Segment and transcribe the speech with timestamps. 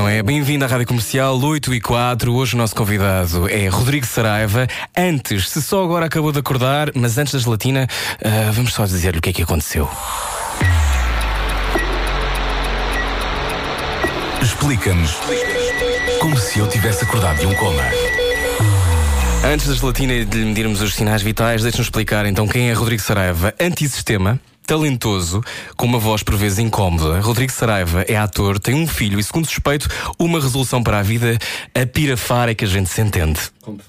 [0.00, 0.22] Não é?
[0.22, 2.32] Bem-vindo à Rádio Comercial 8 e 4.
[2.32, 4.66] Hoje o nosso convidado é Rodrigo Saraiva.
[4.96, 7.86] Antes, se só agora acabou de acordar, mas antes da gelatina,
[8.24, 9.86] ah, vamos só dizer-lhe o que é que aconteceu.
[14.40, 15.18] Explica-nos
[16.18, 17.82] como se eu tivesse acordado de um coma.
[19.52, 22.72] Antes da gelatina e de lhe medirmos os sinais vitais, deixe-nos explicar então quem é
[22.72, 23.52] Rodrigo Saraiva.
[23.60, 24.40] Antissistema.
[24.70, 25.42] Talentoso,
[25.76, 27.18] com uma voz por vezes incómoda.
[27.18, 31.36] Rodrigo Saraiva é ator, tem um filho e, segundo suspeito, uma resolução para a vida,
[31.74, 33.40] a pirafar é que a gente se entende.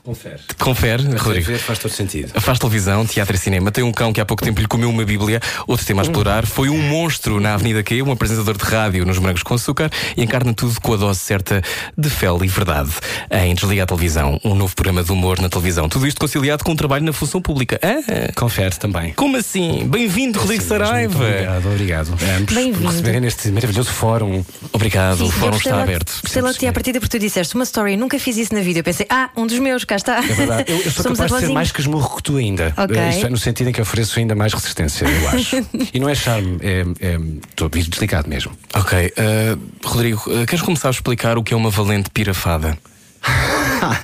[0.03, 0.39] Confere.
[0.59, 1.45] Confere, Rodrigo?
[1.47, 2.39] Ver faz todo sentido.
[2.39, 3.71] Faz televisão, teatro e cinema.
[3.71, 5.39] Tem um cão que há pouco tempo lhe comeu uma bíblia.
[5.65, 6.45] Outro tema a explorar.
[6.45, 10.23] Foi um monstro na Avenida Q, um apresentador de rádio nos Morangos com Açúcar e
[10.23, 11.61] encarna tudo com a dose certa
[11.97, 12.91] de fel e verdade.
[13.31, 15.87] Em Desliga a Televisão, um novo programa de humor na televisão.
[15.87, 17.79] Tudo isto conciliado com um trabalho na função pública.
[17.81, 19.13] Ah, Confere também.
[19.13, 19.87] como assim?
[19.87, 21.17] Bem-vindo, Rodrigo mas Saraiva.
[21.17, 22.07] Muito obrigado, obrigado.
[22.09, 22.79] a Ambos por Bem-vindo.
[22.79, 24.43] me receberem neste maravilhoso fórum.
[24.71, 26.19] Obrigado, o Eu fórum está aberto.
[26.23, 28.61] Gostei logo de ti à partida porque tu disseste uma story, nunca fiz isso na
[28.61, 28.79] vida.
[28.79, 30.17] Eu pensei, ah, um dos meus, cá está.
[30.19, 30.71] É verdade.
[30.71, 32.73] Eu, eu sou Somos capaz de ser mais casmurro que tu ainda.
[32.77, 32.97] Ok.
[32.97, 35.57] Eh, Isto é no sentido em que ofereço ainda mais resistência, eu acho.
[35.93, 36.85] e não é charme, é.
[36.99, 37.19] é-
[37.49, 38.51] Estou desligado mesmo.
[38.73, 42.77] Ok, ah, Rodrigo, ah, queres começar a explicar o que é uma valente pirafada?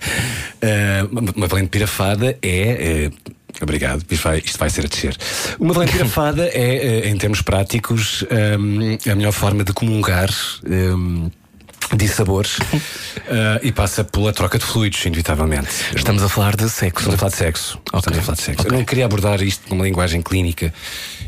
[1.11, 3.09] Uma, uma valente pirafada é.
[3.61, 5.17] Obrigado, isto vai, isto vai ser a descer.
[5.59, 10.29] Uma valente pirafada é, eh, em termos práticos, eh, a melhor forma de comungar
[10.65, 11.29] eh,
[11.95, 12.57] de sabores
[13.29, 15.69] eh, e passa pela troca de fluidos, inevitavelmente.
[15.95, 16.99] Estamos a falar de sexo.
[16.99, 17.79] Estamos a falar de sexo.
[17.93, 17.99] Ok.
[17.99, 18.61] Estamos a falar de sexo.
[18.61, 18.71] Ok.
[18.71, 20.73] Eu não queria abordar isto com uma linguagem clínica.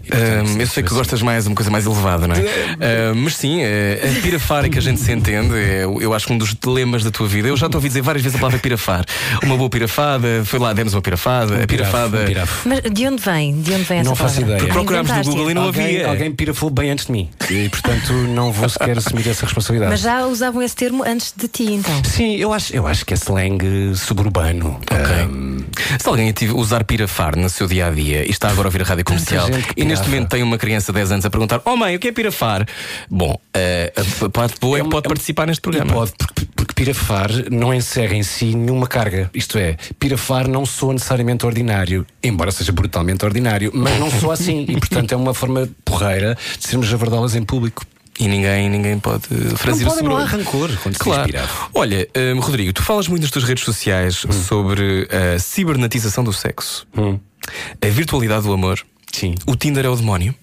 [0.10, 2.40] Portanto, eu sei se que gostas mais de uma coisa mais elevada, não é?
[2.40, 5.54] Ahm, mas sim, eh, a pirafar é que a gente se entende.
[5.56, 7.48] É, eu acho que um dos dilemas da tua vida.
[7.48, 9.06] Eu já te ouvi dizer várias vezes a palavra pirafar.
[9.44, 11.64] Uma boa pirafada, foi lá, demos uma pirafada.
[11.64, 12.22] a pirafada.
[12.22, 12.70] Um pirafo.
[12.70, 13.62] Mas de onde vem?
[13.62, 14.58] De onde vem essa Não faço palavra?
[14.58, 14.74] ideia.
[14.74, 15.24] Procurámos no?
[15.24, 16.08] Google e não alguém, havia.
[16.10, 17.30] Alguém pirafou bem antes de mim.
[17.50, 19.92] E, portanto, não vou sequer assumir essa responsabilidade.
[19.92, 22.04] Mas já usavam esse termo antes de ti, então.
[22.04, 23.60] Sim, eu acho, eu acho que é slang
[23.96, 24.80] suburbano.
[24.92, 25.60] Ahm,
[26.02, 28.86] Se alguém usar pirafar no seu dia a dia e está agora a ouvir a
[28.86, 31.96] rádio comercial e neste momento tem uma criança de 10 anos a perguntar: Oh mãe,
[31.96, 32.66] o que é pirafar?
[33.10, 33.92] Bom, eh,
[34.24, 35.92] a parte boa é que uma- pode participar neste programa.
[35.92, 39.30] pode, porque, porque pirafar não encerra em si nenhuma carga.
[39.34, 44.66] Isto é, pirafar não soa necessariamente ordinário, embora seja brutalmente ordinário, mas não soa assim.
[44.70, 47.86] E, portanto, é uma forma porreira de sermos javardolas em público.
[48.20, 49.24] E ninguém, ninguém pode
[49.56, 51.70] fazer pode, não há rancor quando se pirafo.
[51.74, 54.32] Olha, hum, Rodrigo, tu falas muito nas tuas redes sociais Hum.
[54.34, 58.80] sobre a cibernetização do sexo, a virtualidade do amor.
[59.12, 59.36] Sim.
[59.48, 60.36] O Tinder é o demónio.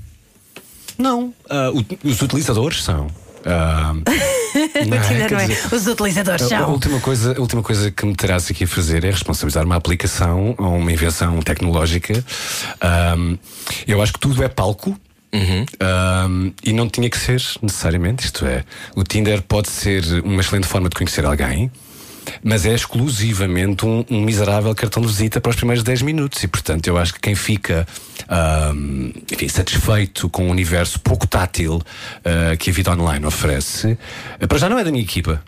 [0.98, 1.34] Não.
[1.50, 3.08] Ah, o- os utilizadores são.
[3.44, 3.92] Ah,
[4.86, 5.28] não é?
[5.30, 5.46] Não é?
[5.46, 6.70] dizer, Os utilizadores A, a são.
[6.72, 10.54] última coisa, a última coisa que me terás aqui a fazer é responsabilizar uma aplicação
[10.58, 12.24] ou uma invenção tecnológica.
[12.80, 13.36] Ahm,
[13.86, 14.98] eu acho que tudo é palco.
[15.80, 18.64] Ahm, e não tinha que ser necessariamente, isto é,
[18.94, 21.70] o Tinder pode ser uma excelente forma de conhecer alguém,
[22.42, 26.42] mas é exclusivamente um, um miserável cartão de visita para os primeiros 10 minutos.
[26.42, 27.86] E portanto, eu acho que quem fica
[28.28, 31.80] ahm, enfim, satisfeito com o universo pouco tátil
[32.24, 33.96] ah, que a vida online oferece,
[34.40, 35.42] ah, para já não é da minha equipa.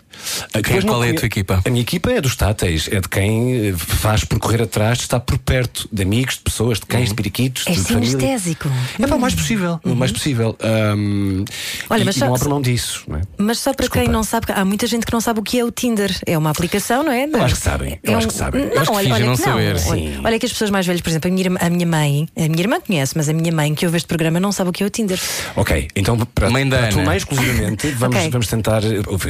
[0.53, 1.61] Ah, depois não qual é a tua equipa?
[1.65, 5.21] A minha equipa é dos táteis, é de quem faz por correr atrás, de estar
[5.21, 8.09] por perto de amigos, de pessoas, de cães, de periquitos, É de família.
[8.19, 8.69] sinestésico.
[8.99, 10.57] É para o mais possível, o mais possível.
[10.61, 11.45] Ahm,
[11.89, 13.21] Olha, e, mas e só- não abra mão disso, não é?
[13.37, 14.03] Mas só para Desculpa.
[14.03, 16.13] quem não sabe, há muita gente que não sabe o que é o Tinder.
[16.25, 16.68] É uma aplicação,
[17.03, 17.25] não é?
[17.25, 18.65] Eu acho que sabem, eu É acho um- que sabem.
[18.65, 20.21] Não, Eu acho que olha, olha não que saber, Olha, sim.
[20.23, 22.41] olha que as pessoas mais velhas, por exemplo, a minha, irmã- a minha mãe, a
[22.41, 24.83] minha irmã conhece, mas a minha mãe que ouve este programa não sabe o que
[24.83, 25.19] é o Tinder.
[25.55, 28.29] Ok, então para, Mãe da para tu mais exclusivamente vamos, Ok.
[28.29, 28.81] vamos tentar.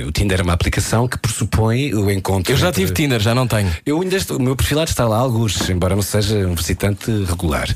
[0.05, 2.51] O Tinder é uma aplicação que pressupõe o encontro.
[2.53, 3.71] Eu já entre- tive Tinder, já não tenho.
[3.85, 7.67] Eu ainda estou, o meu perfil estar lá alguns, embora não seja um visitante regular.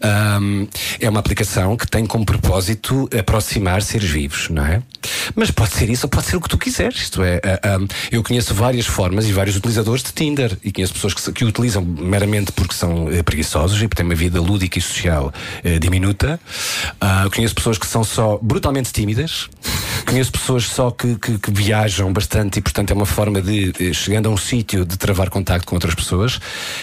[0.00, 0.66] Ahm,
[1.00, 4.82] é uma aplicação que tem como propósito aproximar seres vivos, não é?
[5.34, 6.96] Mas pode ser isso ou pode ser o que tu quiseres.
[7.02, 10.92] Isto é, ah, ahm, eu conheço várias formas e vários utilizadores de Tinder e conheço
[10.94, 14.40] pessoas que, que o utilizam meramente porque são eh, preguiçosos e porque têm uma vida
[14.40, 15.32] lúdica e social
[15.64, 16.40] eh, diminuta.
[17.24, 19.48] Eu conheço pessoas que são só brutalmente tímidas.
[20.06, 23.92] Conheço pessoas só que, que- que viajam bastante e, portanto, é uma forma de, eh,
[23.92, 26.38] chegando a um sítio, de travar contacto com outras pessoas.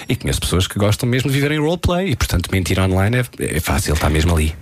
[0.10, 3.58] E conheço pessoas que gostam mesmo de viver em roleplay e, portanto, mentir online é,
[3.58, 4.54] é fácil, está mesmo ali.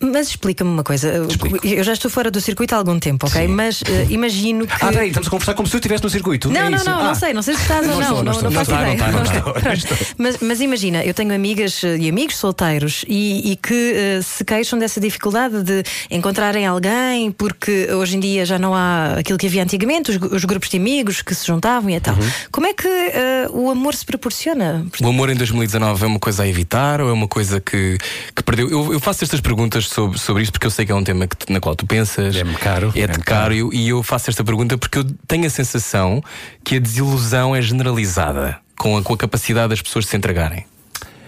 [0.00, 1.26] Mas explica-me uma coisa.
[1.28, 1.66] Explico.
[1.66, 3.42] Eu já estou fora do circuito há algum tempo, ok?
[3.46, 3.48] Sim.
[3.52, 4.72] Mas eh, imagino que.
[4.74, 6.48] Ah, peraí, estamos a conversar como se eu estivesse no circuito.
[6.50, 7.04] Não, é não, não, Ah.
[7.04, 8.52] não sei, não sei se estás ou Não não, estou, não, não estou.
[8.52, 9.12] faço Não ideia.
[9.12, 10.14] não não.
[10.18, 14.44] Mas, mas imagina, eu tenho amigas eh, e amigos solteiros e, e que eh, se
[14.44, 19.46] queixam dessa dificuldade de encontrarem alguém, porque hoje em dia já não há aquilo que
[19.46, 22.14] havia antigamente, os, os grupos de amigos que se juntavam e tal.
[22.14, 22.30] Uhum.
[22.52, 24.86] Como é que eh, o amor se proporciona?
[25.02, 27.98] O amor em 2019 é uma coisa a evitar ou é uma coisa que,
[28.34, 28.68] que perdeu?
[28.70, 31.26] Eu, eu faço estas perguntas sobre, sobre isto porque eu sei que é um tema
[31.26, 32.36] que na qual tu pensas.
[32.36, 33.54] É-me caro, É-te é-me caro.
[33.74, 36.22] E eu faço esta pergunta porque eu tenho a sensação
[36.62, 40.64] que a desilusão é generalizada com a, com a capacidade das pessoas de se entregarem.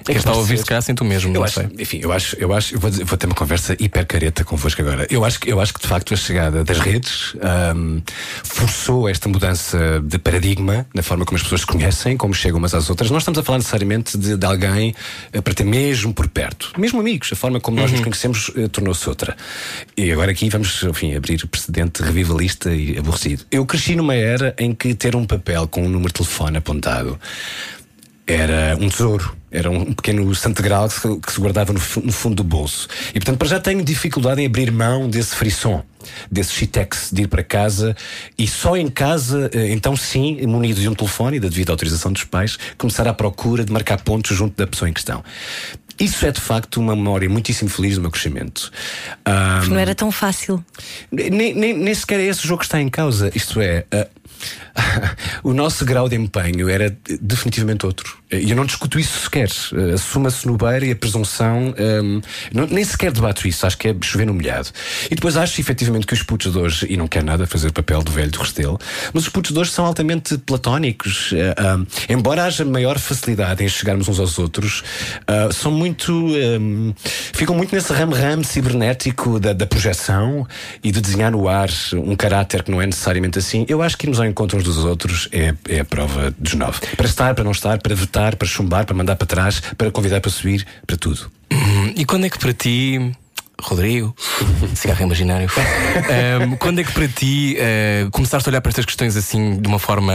[0.05, 1.31] Quem está a ouvir, se calhar, sente o mesmo.
[1.31, 1.69] Eu não acho, sei.
[1.79, 4.81] enfim, eu acho, eu acho, eu vou, dizer- vou ter uma conversa hiper careta convosco
[4.81, 5.07] agora.
[5.11, 8.01] Eu acho, que- eu acho que de facto a chegada das redes ahm,
[8.45, 12.75] forçou esta mudança de paradigma na forma como as pessoas se conhecem, como chegam umas
[12.75, 13.11] às outras.
[13.11, 14.95] Não estamos a falar necessariamente de, de alguém
[15.33, 17.31] eh, para ter mesmo por perto, mesmo amigos.
[17.33, 19.37] A forma como nós nos conhecemos eh, tornou-se outra.
[19.97, 23.45] E agora aqui vamos, enfim, abrir o precedente revivalista e aborrecido.
[23.51, 27.19] Eu cresci numa era em que ter um papel com um número de telefone apontado
[28.31, 29.37] era um tesouro.
[29.53, 32.87] Era um pequeno santo grau que se, guardava no, fu- no fundo do bolso.
[33.11, 35.83] E portanto, para já tenho dificuldade em abrir mão desse frisson,
[36.31, 37.97] desse shitex de ir para casa
[38.39, 42.13] e só em casa, eh, então sim, munido de um telefone e da devida autorização
[42.13, 45.25] dos pais, começar à procura de marcar pontos junto da pessoa em questão.
[45.99, 48.71] Isso é de facto uma memória muitíssimo feliz do meu crescimento.
[49.59, 50.65] Porque não era tão fácil.
[51.11, 53.31] nem, nem, nem sequer é esse o jogo que está em causa.
[53.35, 54.07] Isto é, ah,
[55.43, 58.19] o nosso grau de empenho era definitivamente outro.
[58.31, 59.49] E eu não discuto isso sequer.
[59.75, 61.75] Ah, Assumo a senobeira e a presunção.
[61.79, 62.21] ahm,
[62.53, 63.67] não- nem sequer debato isso.
[63.67, 64.69] Acho que é chover no molhado.
[65.11, 68.03] E depois acho efetivamente que os putos de hoje, e não quero nada fazer papel
[68.03, 68.79] do velho do Restelo,
[69.13, 71.33] mas os putos de hoje são altamente platónicos.
[71.57, 74.83] Ah, ahm, embora haja maior facilidade em chegarmos uns aos outros,
[75.27, 76.13] ah, são muito.
[76.37, 76.93] ahm,
[77.33, 80.47] ficam muito nesse ramo-ramo cibernético da, da projeção
[80.85, 83.65] e de desenhar no ar um caráter que não é necessariamente assim.
[83.69, 86.81] Eu acho que irmos ao encontro dos outros é, é a prova dos nove.
[86.97, 90.21] Para estar, para não estar, para vetar, para chumbar, para mandar para trás, para convidar
[90.21, 91.31] para subir, para tudo.
[91.53, 93.13] Hum, E quando é que para ti.
[93.63, 94.17] Rodrigo,
[94.75, 95.51] cigarro imaginário.
[96.09, 99.69] Ahm, quando é que para ti ah, começaste a olhar para estas questões assim de
[99.69, 100.15] uma forma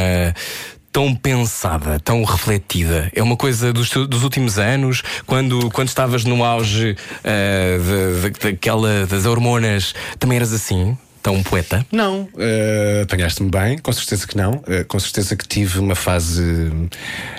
[0.92, 3.12] tão pensada, tão refletida?
[3.14, 8.40] É uma coisa dos, dos últimos anos, quando, quando estavas no auge ah, de- de-
[8.52, 10.98] daquela, das hormonas, também eras assim?
[11.26, 11.84] Tão poeta?
[11.92, 14.64] Não, eh, apanhaste-me bem, com certeza que não.
[14.68, 16.72] Eh, com certeza que tive uma fase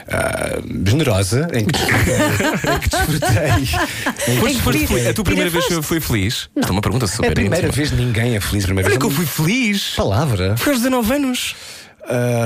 [0.08, 4.56] ah, generosa em que, em que desfrutei.
[4.56, 5.06] Que feliz?
[5.06, 6.48] a tua primeira vez foi feliz?
[6.56, 7.72] Isto é uma pergunta É super a primeira íntima.
[7.72, 8.64] vez ninguém é feliz.
[8.64, 9.94] Primeira Olha vez que eu fui feliz!
[9.94, 10.56] Palavra.
[10.56, 11.54] Foi aos 19 anos.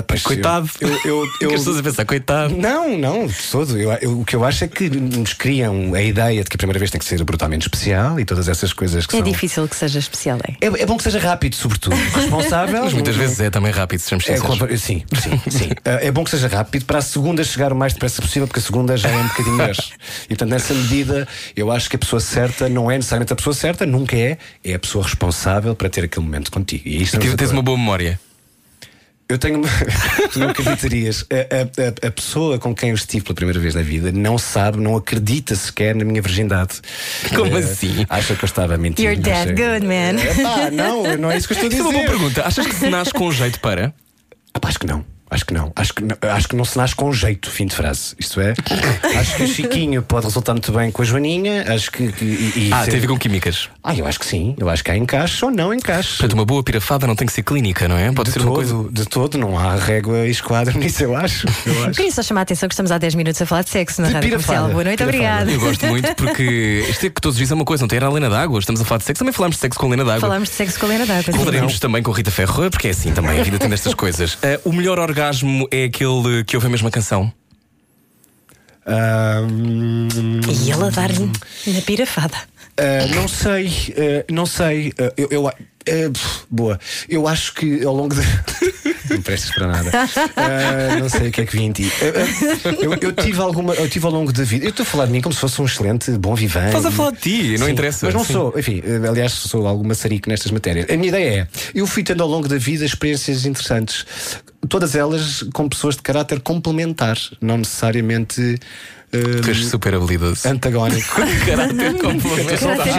[0.07, 0.69] Pois, Coitado.
[0.81, 2.05] Eu, eu, eu, pessoas a pensar?
[2.05, 2.57] Coitado.
[2.57, 3.79] Não, não, de todo.
[3.79, 6.59] Eu, eu- o que eu acho é que nos criam a ideia de que a
[6.59, 9.29] primeira vez tem que ser brutalmente especial e todas essas coisas que É são.
[9.31, 10.53] difícil que seja especial, é?
[10.65, 11.95] É, é bom que seja rápido, sobretudo.
[12.15, 12.85] Responsável.
[12.85, 14.81] Mas muitas vezes é também rápido, sejamos É, sinceros.
[14.81, 15.71] sim, sim, sim.
[15.85, 18.61] Ah, é bom que seja rápido para a segunda chegar o mais depressa possível, porque
[18.61, 19.75] a segunda já é um bocadinho melhor.
[20.25, 21.27] E portanto, nessa medida,
[21.57, 24.75] eu acho que a pessoa certa não é necessariamente a pessoa certa, nunca é, é
[24.75, 26.83] a pessoa responsável para ter aquele momento contigo.
[26.87, 28.19] E isto Tens, tens uma boa memória.
[29.31, 29.63] Eu tenho.
[30.33, 31.25] tu não acreditarias.
[31.31, 34.37] A, a- a- a pessoa com quem eu estive pela primeira vez na vida não
[34.37, 36.81] sabe, não acredita sequer na minha virgindade.
[37.35, 38.05] Como Eh, assim?
[38.09, 39.05] Acha que eu estava a mentir.
[39.05, 40.21] You're acha- good, man.
[40.21, 41.83] Epá, não, não é isso que eu estou a Isso é dizer.
[41.83, 42.47] uma boa pergunta.
[42.47, 43.95] Achas que se nasce com jeito para?
[44.63, 45.05] Acho que não.
[45.31, 45.73] Acho que não.
[45.77, 48.15] Acho que não, acho que não se nasce com jeito, fim de frase.
[48.19, 48.53] Isto é,
[49.19, 51.65] acho que o Chiquinho pode resultar muito bem com a Joaninha.
[51.73, 52.03] Acho que.
[52.21, 53.69] e, e Ah, ser- tem a ver com químicas.
[53.83, 54.55] Ah, eu acho que sim.
[54.59, 56.11] Eu acho que há encaixe ou não encaixe.
[56.19, 58.11] Portanto, uma boa pirafada não tem que ser clínica, não é?
[58.13, 58.89] Pode de ser todo, uma coisa.
[58.93, 61.47] de todo, não há régua e esquadro nisso, eu acho.
[61.65, 61.93] Eu acho.
[61.93, 64.09] Queria só chamar a atenção que estamos há 10 minutos a falar de sexo na
[64.09, 64.59] De Rádio pirafada.
[64.59, 64.73] Comercial.
[64.75, 65.43] Boa noite, Pirafada.
[65.45, 65.51] obrigada.
[65.53, 68.11] Eu gosto muito porque isto é que todos dizem uma coisa, não tem era a
[68.11, 68.59] Lena d'Água.
[68.59, 70.21] Estamos a falar de sexo, também falámos de sexo com a Lena d'Água.
[70.21, 71.33] Falámos de sexo com a Lena d'Água.
[71.35, 74.37] Falaremos também com Rita Ferro, porque é assim também, a vida tem destas coisas.
[74.43, 75.20] Ah, o melhor orgasmo
[75.71, 77.33] é aquele que ouve a mesma canção.
[78.87, 80.09] Hum,
[80.65, 81.31] E ele a dar-lhe
[81.67, 82.37] na pirafada.
[82.79, 84.93] ah, não sei, ah, não sei.
[84.99, 86.13] Ah, eu, eu-
[86.51, 86.79] boa.
[87.09, 88.21] Eu acho que ao longo de.
[89.11, 89.91] não prestes para nada.
[90.37, 91.93] Ah, não sei o que é que vi em ti.
[92.01, 93.75] Ah, ah, eu, eu tive alguma.
[93.75, 94.65] Eu tive ao longo da vida.
[94.65, 96.69] Eu estou a falar de mim como se fosse um excelente bom vivante.
[96.69, 98.07] Estás a falar de ti, não Sim, interessa.
[98.07, 98.33] Mas não Sim.
[98.33, 100.87] sou, enfim, eh, aliás, sou algum maçarico nestas matérias.
[100.89, 104.07] A minha ideia é: eu fui tendo ao longo da vida experiências interessantes,
[104.69, 108.59] todas elas com pessoas de caráter complementar, não necessariamente.
[109.13, 110.49] Eh, Tu és super habilidoso.
[110.49, 111.15] antagónico.
[111.47, 111.95] Caráter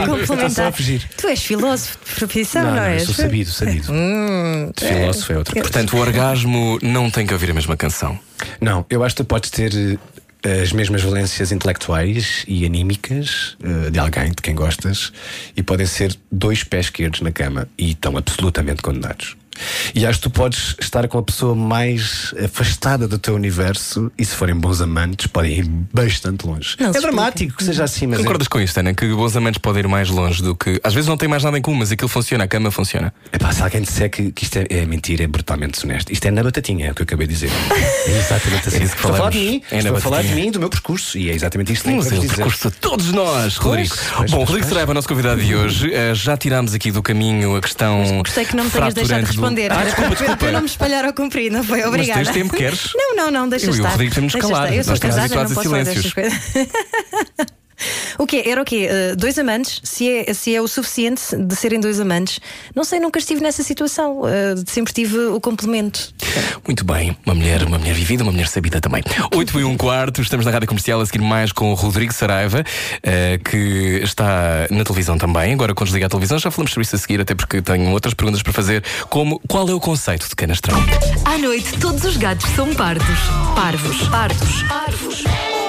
[0.06, 0.68] complementar.
[0.68, 1.08] A fugir.
[1.18, 3.04] Tu és filósofo de profissão, não, não, eu és?
[3.04, 3.92] sou sabido, sabido.
[4.76, 5.70] De filósofo é outra coisa.
[5.70, 8.20] Portanto, o orgasmo não tem que ouvir a mesma canção.
[8.60, 9.72] Não, eu acho que tu podes ter.
[10.44, 15.14] as mesmas valências intelectuais e anímicas eh, de alguém de quem gostas
[15.56, 19.36] e podem ser dois pés esquerdos na cama e estão absolutamente condenados.
[19.96, 24.26] E acho que tu podes estar com a pessoa mais afastada do teu universo e
[24.26, 26.76] se forem bons amantes podem ir bastante longe.
[26.80, 28.94] Não é dramático que seja assim, mas é- Concordas com isto, Ana?
[28.94, 30.80] Que bons amantes podem ir mais longe do que.
[30.84, 33.14] Às vezes não tem mais nada em comum, mas aquilo funciona, a cama funciona.
[33.32, 36.12] é, epá, se alguém disser que, que isto é, é mentira, é brutalmente desonesto.
[36.12, 37.50] Isto é na batatinha, é o que eu acabei de dizer.
[38.02, 38.78] É exatamente assim.
[38.80, 39.52] É isso que Estou a falar de falamos.
[39.54, 41.96] mim, É estou a falar de mim, do meu percurso e é exatamente isto que
[41.96, 42.36] Mas é o dizer.
[42.36, 43.96] percurso de todos nós, Rodrigo.
[43.96, 44.66] pois, Bom, pois, Rodrigo pois.
[44.66, 45.94] Saraiva, nosso convidado de hoje.
[45.94, 48.04] Eh, já tirámos aqui do caminho a questão.
[48.24, 49.72] Gostei que não me tenhas deixado fraturante do- responder.
[49.72, 50.86] Ah, desculpa, Para- Para não me desculpa.
[50.86, 51.84] espalhar ao comprido, não foi?
[51.86, 52.24] Obrigada.
[52.24, 52.92] tens tempo, queres?
[52.96, 53.90] Não, não, não, deixa Eu e o estar.
[53.90, 54.74] Rodrigo temos estar.
[54.74, 56.14] Eu sou Nós não habituados a silêncios.
[58.18, 58.44] O quê?
[58.46, 58.90] Era o quê?
[58.92, 59.82] Uh, dois amantes?
[59.84, 62.40] Se é, se é o suficiente de serem dois amantes?
[62.76, 64.22] Não sei, nunca estive nessa situação.
[64.22, 66.14] Uh, sempre tive o complemento.
[66.66, 69.04] Muito bem, uma mulher, uma mulher vivida, uma mulher sabida também.
[69.34, 72.64] 8 e um quarto, estamos na rádio comercial a seguir mais com o Rodrigo Saraiva,
[73.04, 75.54] eh, que está na televisão também.
[75.54, 78.14] Agora, quando desligar a televisão, já falamos sobre isso a seguir, até porque tenho outras
[78.14, 80.78] perguntas para fazer, como qual é o conceito de canastrão?
[81.26, 83.20] À noite, todos os gatos são pardos.
[83.56, 84.08] Parvos.
[84.10, 84.64] Pardos.
[84.64, 85.61] Parvos.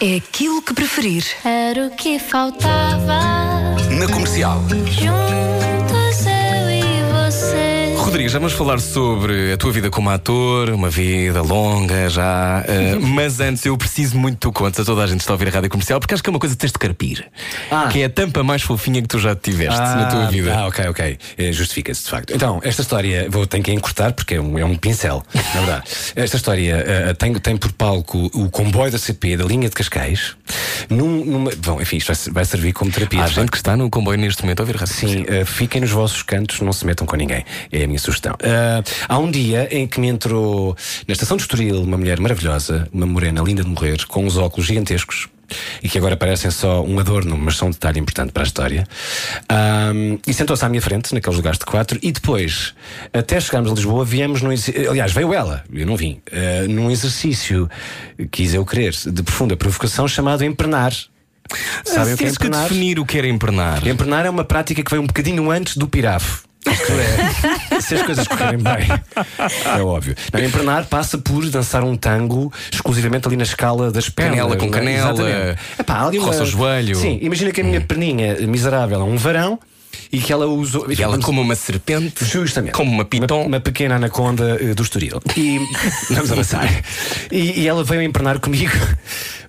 [0.00, 1.24] É aquilo que preferir.
[1.44, 3.20] Era o que faltava.
[3.90, 4.60] Na comercial.
[4.86, 5.73] Juntos.
[8.14, 12.94] Rodrigo, já vamos falar sobre a tua vida como ator, uma vida longa já, eh,
[13.00, 15.34] mas antes eu preciso muito que tu contes a toda a gente que está a
[15.34, 17.24] ouvir a rádio comercial, porque acho que é uma coisa que tens de carpir,
[17.72, 17.88] Ah.
[17.90, 20.54] que é a tampa mais fofinha que tu já tiveste na tua vida.
[20.56, 21.18] Ah, ok, ok.
[21.36, 22.32] Eh, Justifica-se, de facto.
[22.32, 25.82] Então, esta história vou tenho que encurtar porque é um, é um pincel, na verdade.
[26.14, 30.36] Esta história eh, tem, tem por palco o comboio da CP da linha de Cascais.
[30.88, 33.24] Num, numa, bom, enfim, isto vai, vai servir como terapia.
[33.24, 35.36] Há gente que está no comboio neste momento a ouvir a rádio Sim, comercial.
[35.40, 37.44] eh, fiquem nos vossos cantos, não se metam com ninguém.
[37.72, 38.34] É a minha sugestão.
[38.40, 42.88] Eh, há um dia em que me entrou na estação de Estoril uma mulher maravilhosa,
[42.92, 45.28] uma morena linda de morrer, com uns óculos gigantescos.
[45.82, 48.88] E que agora parecem só um adorno, mas são um detalhe importante para a história.
[49.48, 52.74] Ahm, e sentou-se à minha frente, naqueles lugares de quatro, e depois,
[53.12, 54.50] até chegarmos a Lisboa, viemos num.
[54.88, 57.68] Aliás, veio ela, eu não vim, eh, num exercício,
[58.30, 60.94] quis eu crer, de profunda provocação chamado empernar.
[61.84, 63.86] Sabem o que é que definir o que era empernar.
[63.86, 66.44] Empernar é uma prática que vem um bocadinho antes do pirafo.
[66.66, 68.86] É, se as coisas correrem bem,
[69.76, 70.14] é óbvio.
[70.32, 74.38] Não, empernar passa por dançar um tango exclusivamente ali na escala das pernas.
[74.38, 74.70] Canela com é?
[74.70, 75.56] canela.
[75.78, 76.96] Epá, ali uma- roça o joelho.
[76.96, 79.58] Sim, imagina que a minha perninha miserável é um varão
[80.12, 80.90] e que ela usou.
[80.90, 82.72] E ela como uma serpente, Justamente.
[82.72, 83.40] como uma piton.
[83.42, 85.20] Uma, uma pequena anaconda eh, do Estoril.
[85.36, 85.58] E
[86.10, 86.68] vamos avançar.
[87.30, 88.72] E, e ela veio empernar comigo.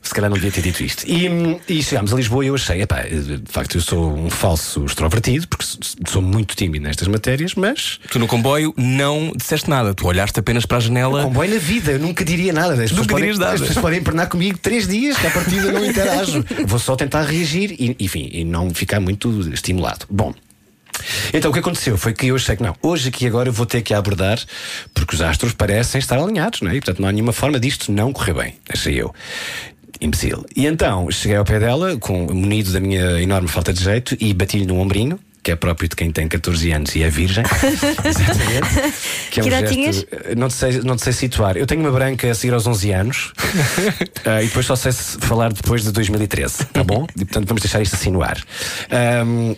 [0.01, 1.03] Se calhar não devia ter dito isto.
[1.07, 1.27] E,
[1.67, 4.85] e chegámos a Lisboa e eu achei, epá, eh, de facto, eu sou um falso
[4.85, 5.65] extrovertido, porque
[6.07, 7.99] sou muito tímido nestas matérias, mas.
[8.11, 11.23] Tu no comboio não disseste nada, tu olhaste apenas para a janela.
[11.23, 12.83] Comboio na vida, eu nunca diria nada.
[12.83, 13.53] As Nunca podem, dirias nada.
[13.55, 16.45] as pessoas podem empernar comigo três dias, que à partida não interajo.
[16.67, 20.05] Vou só tentar reagir e, enfim, e não ficar muito estimulado.
[20.07, 20.34] Bom.
[21.33, 23.65] Então o que aconteceu foi que eu achei que não, hoje aqui agora eu vou
[23.65, 24.39] ter que abordar
[24.93, 26.75] porque os astros parecem estar alinhados, não é?
[26.75, 29.13] E portanto não há nenhuma forma disto não correr bem, achei eu.
[30.01, 30.45] Imbecil.
[30.55, 34.33] E então cheguei ao pé dela, com, munido da minha enorme falta de jeito, e
[34.33, 37.43] bati-lhe no ombrinho, que é próprio de quem tem 14 anos e é virgem.
[38.03, 38.93] Exatamente.
[39.31, 40.05] Que idade tinhas?
[40.12, 41.55] eh, Não te, sei, não te sei situar.
[41.55, 43.31] Eu tenho uma branca a seguir aos 11 anos
[44.25, 47.05] Ah, e depois só sei se falar depois de 2013, tá bom?
[47.15, 48.38] E portanto vamos deixar isto assim no ar.
[48.91, 49.55] Ahm,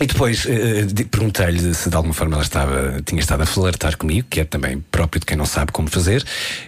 [0.00, 0.46] e depois
[0.92, 4.44] de- perguntei-lhe se de alguma forma ela estava, tinha estado a flertar comigo, que é
[4.44, 6.24] também próprio de quem não sabe como fazer,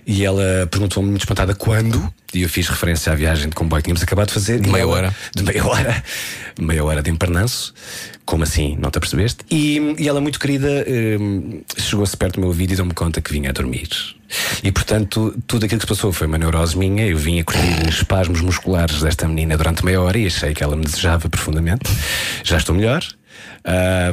[0.06, 3.86] e ela perguntou-me muito espantada quando, e eu fiz referência à viagem de comboio que
[3.86, 4.60] tínhamos acabado de fazer.
[4.60, 5.14] De meia ela- hora.
[5.34, 6.04] De meia hora.
[6.60, 7.72] Meia hora de empernanço.
[8.24, 8.76] Como assim?
[8.78, 9.44] Não te apercebeste?
[9.50, 10.84] E, e ela, muito querida,
[11.20, 13.88] hum, chegou-se perto do meu ouvido e deu-me conta que vinha a dormir.
[14.62, 17.04] E portanto, tudo aquilo que se passou foi uma neurose minha.
[17.04, 20.76] Eu vim a curtir espasmos musculares desta menina durante meia hora e achei que ela
[20.76, 21.90] me desejava profundamente.
[22.44, 23.02] Já estou melhor.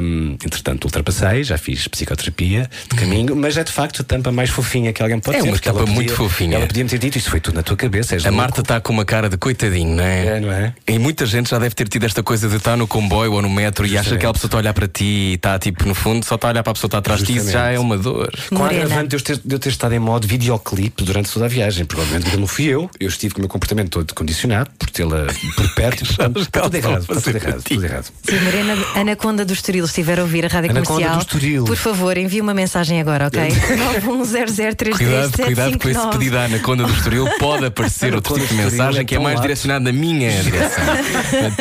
[0.00, 4.50] Hum, entretanto, ultrapassei, já fiz psicoterapia de caminho, mas é de facto a tampa mais
[4.50, 5.46] fofinha que alguém pode É ter.
[5.48, 6.56] uma porque ela tampa muito podia- fofinha.
[6.56, 8.14] Ela podia-me ter dito isso, foi tudo na tua cabeça.
[8.14, 10.26] és A louco." Marta está com uma cara de coitadinho, não é?
[10.36, 10.74] É, não é?
[10.86, 13.48] E muita gente já deve ter tido esta coisa de estar no comboio ou no
[13.48, 14.10] metro e acha Justamente.
[14.10, 16.48] que aquela pessoa está a olhar para ti e está tipo no fundo, só está
[16.48, 17.76] a olhar para a pessoa que está atrás de ti, isso já Justamente.
[17.76, 18.30] é uma dor.
[18.50, 18.82] Com a Morena.
[18.84, 21.84] agravante de eu, ter, de eu ter estado em modo videoclipe durante toda a viagem.
[21.86, 22.90] Provavelmente porque não fui eu.
[23.00, 26.04] Eu estive com o meu comportamento todo condicionado por tê-la por perto.
[26.18, 27.06] Portanto, está tudo errado.
[27.08, 27.62] a Está tudo errado.
[27.62, 28.06] Tudo errado.
[28.28, 28.76] A Morena
[29.18, 31.64] Anaconda do Estoril estiver a ouvir a rádio Anaconda comercial, do Estoril.
[31.64, 33.48] por favor, envie uma mensagem agora, ok?
[34.06, 34.96] 910033759.
[34.96, 37.26] Cuidado, cuidado com esse pedido à Anaconda do Estoril.
[37.40, 39.42] Pode aparecer outro tipo de mensagem é que é tão mais lato.
[39.48, 40.84] direcionado na minha direção.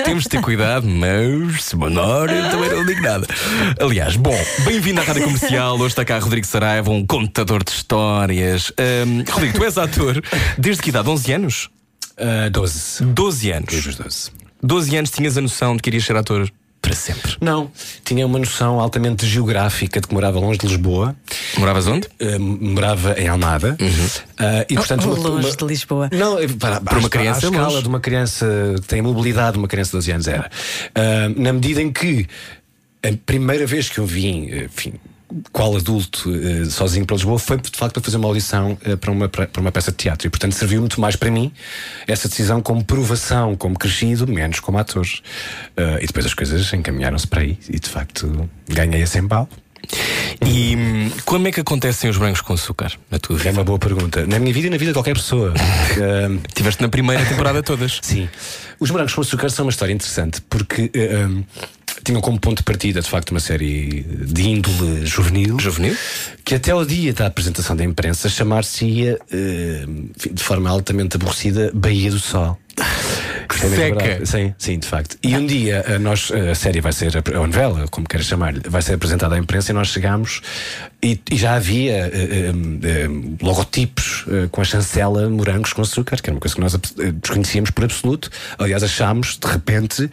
[0.05, 3.25] Temos de ter cuidado, mas se mandar, eu também não digo nada.
[3.79, 5.75] Aliás, bom, bem-vindo à Rádio Comercial.
[5.77, 8.71] Hoje está cá Rodrigo Saraiva, um contador de histórias.
[8.77, 10.21] Ahm, Rodrigo, tu és ator
[10.59, 11.09] desde que idade?
[11.09, 11.69] 11 anos?
[12.19, 13.03] Ah, 12.
[13.03, 13.69] 12 anos.
[13.71, 14.31] Desde os 12.
[14.61, 16.47] 12 anos tinhas a noção de que irias ser ator
[16.87, 17.35] para sempre.
[17.41, 17.69] Não,
[18.05, 21.13] tinha uma noção altamente geográfica de que morava longe de Lisboa,
[21.57, 22.07] Moravas onde?
[22.19, 23.77] eh, morava em Almada
[24.39, 26.09] ah, e portanto uma- longe uma- de Lisboa.
[26.13, 27.81] Não, eh, para, Para uma criança à é escala longe.
[27.83, 28.47] de uma criança
[28.81, 30.49] que tem a mobilidade de uma criança de 12 anos era.
[30.95, 32.25] Ah, na medida em que
[33.03, 34.93] a primeira vez que eu vim, enfim,
[35.51, 39.11] qual adulto eh, sozinho para Lisboa foi de facto a fazer uma audição eh, para,
[39.11, 41.51] uma, para uma peça de teatro e portanto serviu muito mais para mim
[42.07, 45.05] essa decisão como provação, como crescido, menos como ator.
[45.75, 49.49] Ah, e depois as coisas encaminharam-se para aí e de facto ganhei esse embalo.
[50.45, 53.51] E hum, como é que acontecem os brancos com açúcar na tua É vida?
[53.51, 54.25] uma boa pergunta.
[54.27, 55.53] Na minha vida e na vida de qualquer pessoa.
[55.99, 57.99] Ah, Tiveste na primeira temporada todas.
[58.01, 58.29] Sim.
[58.79, 61.43] Os Morangos com Açúcar são uma história interessante porque eh, um,
[62.03, 65.59] tinham como ponto de partida, de facto, uma série de índole juvenil.
[65.59, 65.95] Juvenil?
[66.43, 69.85] Que até ao dia da apresentação da imprensa chamar-se-ia, eh,
[70.31, 72.57] de forma altamente aborrecida, Baía do Sol.
[73.55, 73.75] É seca.
[74.03, 74.25] verdade.
[74.25, 75.17] Sim, sim, de facto.
[75.23, 78.81] E um dia a, nós, a série vai ser, a novela, como queres chamar-lhe, vai
[78.81, 80.41] ser apresentada à imprensa e nós chegámos
[81.01, 82.51] e, e já havia eh, eh,
[82.83, 83.07] eh,
[83.41, 87.11] logotipos eh, com a chancela morangos com açúcar, que era uma coisa que nós eh,
[87.21, 88.29] desconhecíamos por absoluto.
[88.57, 90.09] Aliás, achámos de repente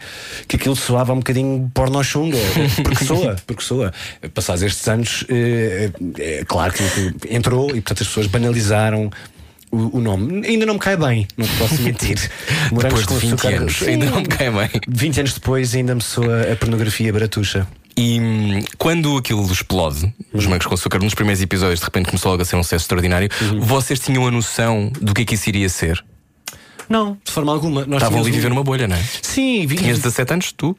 [0.47, 2.37] que aquilo soava um bocadinho porno-chunga,
[2.83, 3.93] porque soa, porque soa.
[4.33, 5.89] Passados estes anos, eh,
[6.19, 9.09] eh, é claro que entrou e portanto as pessoas banalizaram.
[9.71, 12.17] O, o nome ainda não me cai bem, não te posso mentir.
[12.71, 13.89] Morangos Depois de 20 açúcar, anos, sim.
[13.89, 14.69] ainda não me cai bem.
[14.87, 17.67] 20 anos depois ainda me soa a pornografia baratuxa.
[17.97, 22.31] E hum, quando aquilo explode, os Brancos com Açúcar, nos primeiros episódios, de repente começou
[22.31, 23.29] logo a ser um sucesso extraordinário,
[23.59, 26.03] vocês tinham a noção do que é que isso iria ser?
[26.87, 27.81] Não, de forma alguma.
[27.81, 29.03] Estavam ali a viver um- numa bolha, não é?
[29.21, 29.75] Sim, vi...
[29.77, 30.77] Tinhas 17 anos, tu?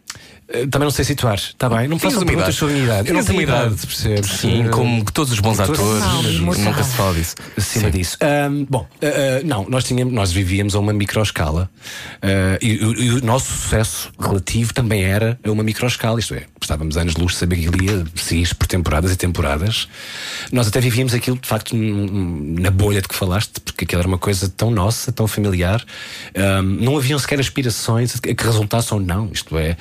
[0.49, 1.89] Eh, Também não sei situar, está bem?
[1.89, 3.09] Não me uma perguntas sobre a minha idade.
[3.09, 3.67] Eu não tenho uma idade.
[3.75, 4.31] idade, percebes?
[4.31, 7.35] Sim, Eh, como todos os bons atores, nunca se fala disso.
[7.57, 8.17] acima disso.
[8.69, 11.69] Bom, ah, não, nós, tínhamos, nós vivíamos a uma microescala
[12.63, 16.97] e, o- e o nosso sucesso relativo também era a uma microescala, isto é, estávamos
[16.97, 19.89] anos de luz de saber que ia seguir por temporadas e temporadas.
[20.53, 24.19] Nós até vivíamos aquilo, de facto, na bolha de que falaste, porque aquilo era uma
[24.19, 25.85] coisa tão nossa, tão familiar.
[26.81, 29.77] Não haviam sequer aspirações que resultasse ou não, isto é,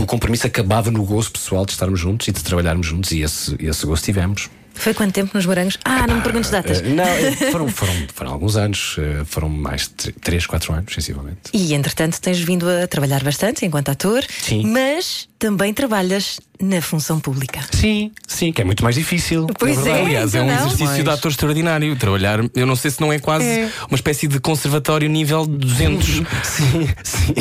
[0.00, 3.56] o compromisso acabava no gozo pessoal de estarmos juntos e de trabalharmos juntos, e esse,
[3.58, 4.48] esse gozo tivemos.
[4.78, 5.76] Foi quanto tempo nos morangos?
[5.84, 6.80] Ah, não me perguntes datas.
[6.80, 10.94] Eh, não, eh, foram, foram, foram alguns anos, eh, foram mais de 3, 4 anos,
[10.94, 11.38] sensivelmente.
[11.52, 14.64] E entretanto tens vindo a trabalhar bastante enquanto ator, Sim.
[14.66, 17.60] mas também trabalhas na função pública.
[17.72, 19.46] Sim, sim, que é muito mais difícil.
[19.58, 19.98] Pois verdade.
[19.98, 20.02] é.
[20.06, 20.54] Aliás, é um não?
[20.54, 21.04] exercício Mais.
[21.04, 21.96] de ator extraordinário.
[21.96, 26.06] Trabalhar, eu não sei se não é quase uma espécie de conservatório nível 200.
[26.42, 27.34] Sim, sim.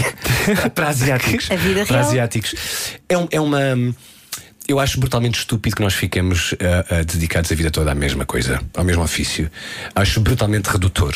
[0.55, 1.49] Para, para asiáticos.
[1.51, 2.09] A vida Para real.
[2.09, 2.55] asiáticos.
[3.09, 3.59] É, um- é uma.
[4.67, 8.25] Eu acho brutalmente estúpido que nós fiquemos ah, ah, dedicados a vida toda à mesma
[8.25, 9.49] coisa, ao mesmo ofício.
[9.95, 11.15] Acho brutalmente redutor.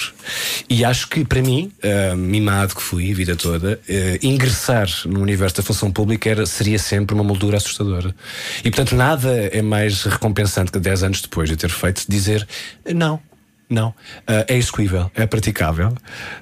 [0.69, 3.79] E acho que, para mim, ah, mimado que fui a vida toda,
[4.21, 8.15] ingressar no universo da função pública era, seria sempre uma moldura assustadora.
[8.59, 12.47] E, portanto, nada é mais recompensante que 10 anos depois de ter feito dizer
[12.93, 13.30] não.
[13.71, 13.93] Não,
[14.27, 15.95] Ah, é execuível, é praticável.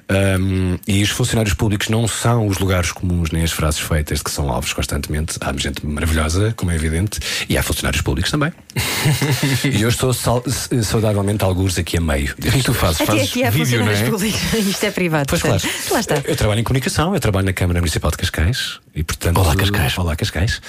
[0.08, 4.24] Ahm, e os funcionários públicos não são os lugares comuns nem as frases feitas de
[4.24, 5.38] que são alvos constantemente.
[5.40, 8.52] Há gente maravilhosa, como é evidente, e há funcionários públicos também.
[9.64, 10.42] e eu estou sal-
[10.82, 12.32] saudavelmente algures aqui a meio.
[12.36, 12.98] O que é que tu fazes?
[12.98, 14.10] Fazes aqui há vídeo, não funcionários é?
[14.10, 14.54] públicos.
[14.68, 15.26] Isto é privado.
[15.28, 15.62] Pois claro.
[15.92, 16.16] Lá está.
[16.24, 19.38] Eu trabalho em comunicação, eu trabalho na Câmara Municipal de Cascais e portanto.
[19.38, 19.96] Olá, Cascais.
[19.98, 20.60] Olá Cascais.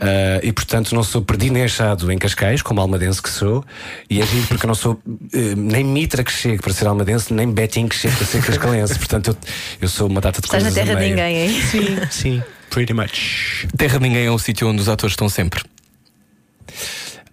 [0.00, 3.64] Ah, e portanto não sou perdido nem achado em Cascais, como almadense que sou,
[4.10, 5.00] e é giro porque eu não sou
[5.32, 8.96] eh, nem mitra que chegue para ser almadense, nem betinho que chegue para ser cascalense.
[8.98, 9.36] portanto eu,
[9.82, 11.62] eu sou uma data de Estás na coisas a terra de ninguém, hein?
[11.62, 13.66] Sim, sim, pretty much.
[13.76, 15.62] Terra de Ninguém é o sítio onde os atores estão sempre.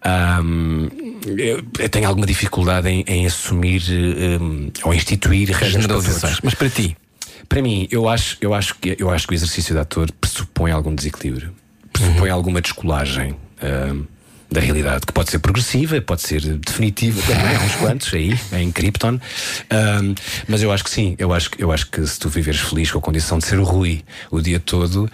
[0.04, 0.90] Ahm,
[1.26, 4.38] eu, eu tenho alguma dificuldade em, em assumir eh,
[4.84, 6.40] ou instituir Generalizações.
[6.44, 6.96] Mas para ti,
[7.48, 10.72] Para mim, eu acho, eu, acho que, eu acho que o exercício de ator pressupõe
[10.72, 11.54] algum desequilíbrio,
[11.92, 14.04] pressupõe alguma descolagem ahm,
[14.52, 18.72] da realidade, que pode ser progressiva, pode ser definitiva também, há uns quantos aí, em
[18.72, 19.20] Krypton.
[19.70, 20.14] Ahm,
[20.48, 22.92] mas eu acho que sim, eu acho, que- eu acho que se tu viveres feliz
[22.92, 25.10] com a condição de ser o Rui o dia todo,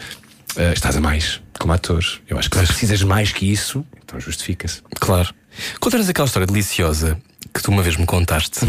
[0.58, 2.04] ah, estás a mais como ator.
[2.30, 4.82] Eu acho que se precisas mais que isso, então justifica-se.
[5.00, 5.34] claro.
[5.80, 7.18] Conta-nos aquela história deliciosa
[7.54, 8.60] que tu uma vez me contaste.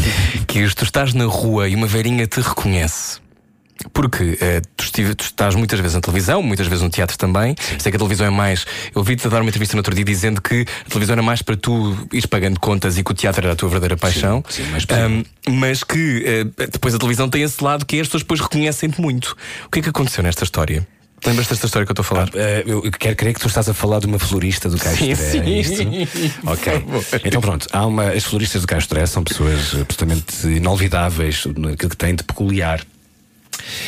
[0.48, 3.20] que tu estás na rua e uma velhinha te reconhece.
[3.92, 7.54] Porque eh, tu, estive- tu estás muitas vezes na televisão, muitas vezes no teatro também.
[7.78, 8.66] Sei que a televisão é mais.
[8.94, 11.56] Eu ouvi-te dar uma entrevista no outro dia dizendo que a televisão era mais para
[11.56, 14.44] tu ires pagando contas e que o teatro era a tua verdadeira paixão.
[14.48, 15.06] sim, mais possível.
[15.08, 19.00] Ahm, mas que eh, depois a televisão tem esse lado que as pessoas depois reconhecem-te
[19.00, 19.36] muito.
[19.66, 20.86] O que é que aconteceu nesta história?
[21.24, 22.30] Lembras desta história que eu estou a falar?
[22.34, 25.04] Eh, eu quero crer que tu estás a falar de uma florista do Castro.
[25.04, 25.58] Sim, é sim.
[25.60, 25.82] isto?
[26.46, 26.72] Ok.
[27.24, 32.14] Então pronto, há uma, as floristas do Castro são pessoas absolutamente inolvidáveis naquilo que têm
[32.14, 32.80] de peculiar.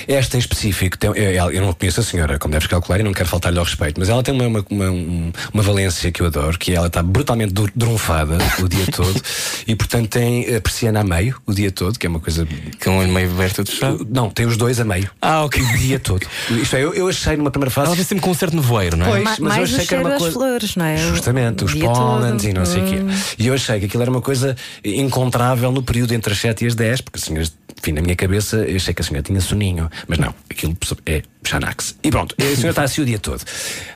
[0.08, 3.02] Esta em específico, tem, é- é- eu não conheço a senhora, como deves calcular, e
[3.02, 6.20] não quero faltar-lhe ao respeito, mas ela tem uma, uma, uma, um- uma valência que
[6.22, 9.20] eu adoro, que ela está brutalmente drunfada o dia todo
[9.66, 12.46] e, portanto, tem a persiana a meio o dia todo, que é uma coisa.
[12.82, 14.06] Com um olho meio aberto outro fechado.
[14.10, 15.10] Não, tem os dois a meio.
[15.20, 15.62] Ah, ok.
[15.62, 16.26] O dia todo.
[16.50, 17.86] Isto é, eu, eu achei numa primeira fase.
[17.88, 19.10] Ela vem sempre com um certo nevoeiro, não é?
[19.10, 20.32] Pois, Ma- mas eu mais o achei que era uma coisa.
[20.32, 20.96] flores, não é?
[20.96, 22.96] Justamente, O os pólenes e não sei o quê.
[22.96, 23.08] Hum.
[23.38, 26.66] E eu achei que aquilo era uma coisa encontrável no período entre as 7 e
[26.68, 27.46] as 10, porque a senhora,
[27.78, 29.90] enfim, na minha cabeça, eu achei que a senhora tinha soninho.
[30.06, 31.96] Mas não, aquilo é Xanax.
[32.02, 33.42] E pronto, a senhora está assim o dia todo.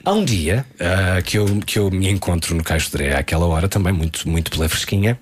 [0.04, 3.46] Há um dia ah, que, eu, que eu me encontro no Caixo de Dré, àquela
[3.46, 5.18] hora também, muito, muito pela fresquinha.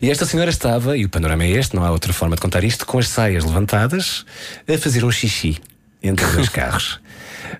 [0.00, 2.62] E esta senhora estava, e o panorama é este, não há outra forma de contar
[2.64, 4.24] isto, com as saias levantadas,
[4.68, 5.58] a fazer um xixi
[6.02, 7.00] entre dois carros.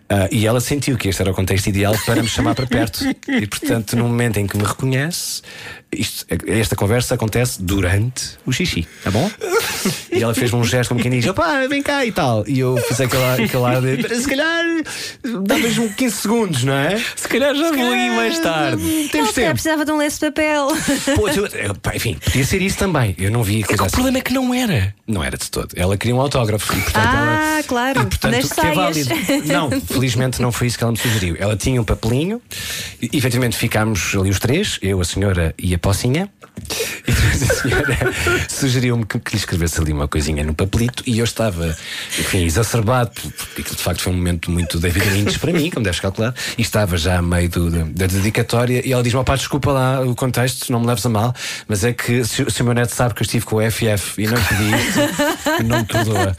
[0.09, 3.05] Ah, e ela sentiu que este era o contexto ideal para me chamar para perto.
[3.29, 5.43] E portanto, no momento em que me reconhece,
[5.93, 9.31] isto- esta conversa acontece durante o xixi, tá bom?
[10.11, 12.43] E ela fez um gesto como quem diz: opá, vem cá e tal.
[12.49, 14.65] E eu fiz aquele, aquele ar de: se calhar
[15.43, 16.99] dá-me uns 15 segundos, não é?
[17.15, 18.83] Se calhar já vou aí mais tarde.
[18.83, 19.53] Temos Ela se calhar tempo.
[19.53, 20.69] precisava de um lenço de papel.
[21.17, 23.15] Pois, eu- eu- pá, enfim, podia ser isso também.
[23.19, 23.91] Eu não vi É o assim.
[23.93, 24.95] problema é que não era.
[25.07, 25.69] Não era de todo.
[25.77, 26.73] Ela queria um autógrafo.
[26.73, 27.63] E, portanto, Ah, ela...
[27.65, 29.11] claro, E, portanto, nas que é válido.
[29.47, 31.37] Não, felizmente não foi isso que ela me sugeriu.
[31.39, 32.41] Ela tinha um papelinho,
[33.03, 36.29] e, efetivamente ficámos ali os três, eu, a senhora e a Pocinha.
[37.07, 38.15] E depois a senhora
[38.49, 41.67] sugeriu-me que, que lhe escrevesse ali uma coisinha no papelito e eu estava,
[42.19, 45.85] enfim, exacerbado, porque aquilo de facto foi um momento muito David Lynch para mim, como
[45.85, 48.83] deves calcular, e estava já a meio do- da, dedicatória.
[48.87, 51.35] E ela diz-me: pá, desculpa lá o contexto, não me leves a mal,
[51.69, 54.21] mas é que se, se o meu neto sabe que eu estive com o FF
[54.23, 56.37] e não pedi isso, não me perdoa.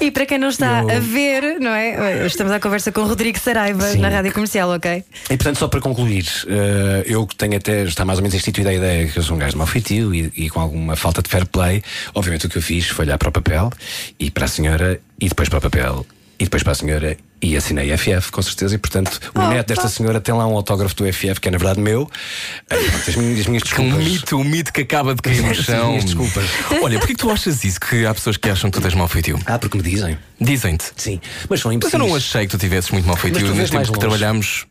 [0.00, 2.24] E para quem não está Eu- a ver, não é?
[2.26, 3.98] Estamos à conversa com o Rodrigo Saraiva Sim.
[3.98, 5.04] na rádio comercial, ok?
[5.30, 8.70] E portanto, só para concluir, eh, eu que tenho até, está mais ou menos instituída
[8.70, 11.22] a ideia que eu sou um gajo de mau feitio e, e com alguma falta
[11.22, 11.82] de fair play,
[12.14, 13.70] obviamente o que eu fiz foi olhar para o papel
[14.18, 16.06] e para a senhora e depois para o papel
[16.38, 19.88] e depois para a senhora e assinei FF, com certeza, e portanto o neto desta
[19.88, 22.10] senhora tem lá um autógrafo do FF que é na verdade meu.
[22.68, 24.04] As, minhas, as minhas Um desculpas.
[24.04, 25.88] mito, um mito que acaba de cair no chão.
[25.90, 26.44] Minhas desculpas.
[26.82, 27.78] Olha, porquê que tu achas isso?
[27.80, 29.38] Que há pessoas que acham que tu tens mau feitio?
[29.46, 30.18] Ah, porque me dizem.
[30.40, 30.84] Dizem-te.
[30.96, 31.92] Sim, mas são Mas imbecis.
[31.94, 33.92] eu não achei que tu tivesses muito mau feitio no tempo que longe.
[33.92, 34.66] trabalhámos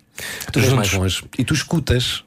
[0.51, 0.75] Tu juntos.
[0.75, 2.23] mais longe e tu escutas.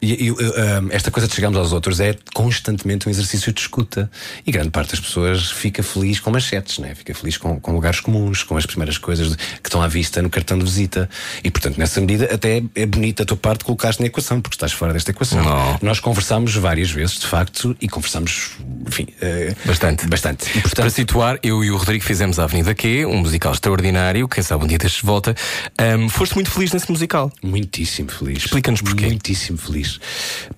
[0.00, 3.60] E, e, uh, um, esta coisa de chegarmos aos outros é constantemente um exercício de
[3.60, 4.10] escuta.
[4.46, 6.94] E grande parte das pessoas fica feliz com manchetes, né?
[6.94, 10.30] fica feliz com, com lugares comuns, com as primeiras coisas que estão à vista no
[10.30, 11.08] cartão de visita.
[11.42, 14.72] E portanto, nessa medida, até é, bonita a tua parte colocar-te na equação, porque estás
[14.72, 15.42] fora desta equação.
[15.42, 15.78] Não.
[15.82, 18.52] Nós conversámos várias vezes, de facto, e conversámos,
[18.86, 20.06] enfim, uh, Bastante.
[20.06, 20.48] Bastante.
[20.50, 24.28] E Para portanto, situar, eu e o Rodrigo fizemos a Avenida Q, um musical extraordinário,
[24.28, 25.34] quem sabe um dia destes volta.
[25.78, 27.32] Ahm, foste muito feliz nesse musical.
[27.42, 28.44] Muitíssimo feliz.
[28.44, 29.06] Explica-nos porquê.
[29.06, 30.00] Muitíssimo feliz.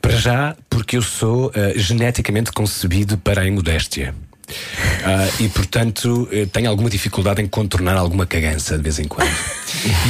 [0.01, 4.15] Para já, porque eu sou ah, geneticamente concebido para a imodéstia.
[5.05, 9.29] Ah, e portanto eh, tenho alguma dificuldade em contornar alguma cagança de vez em quando.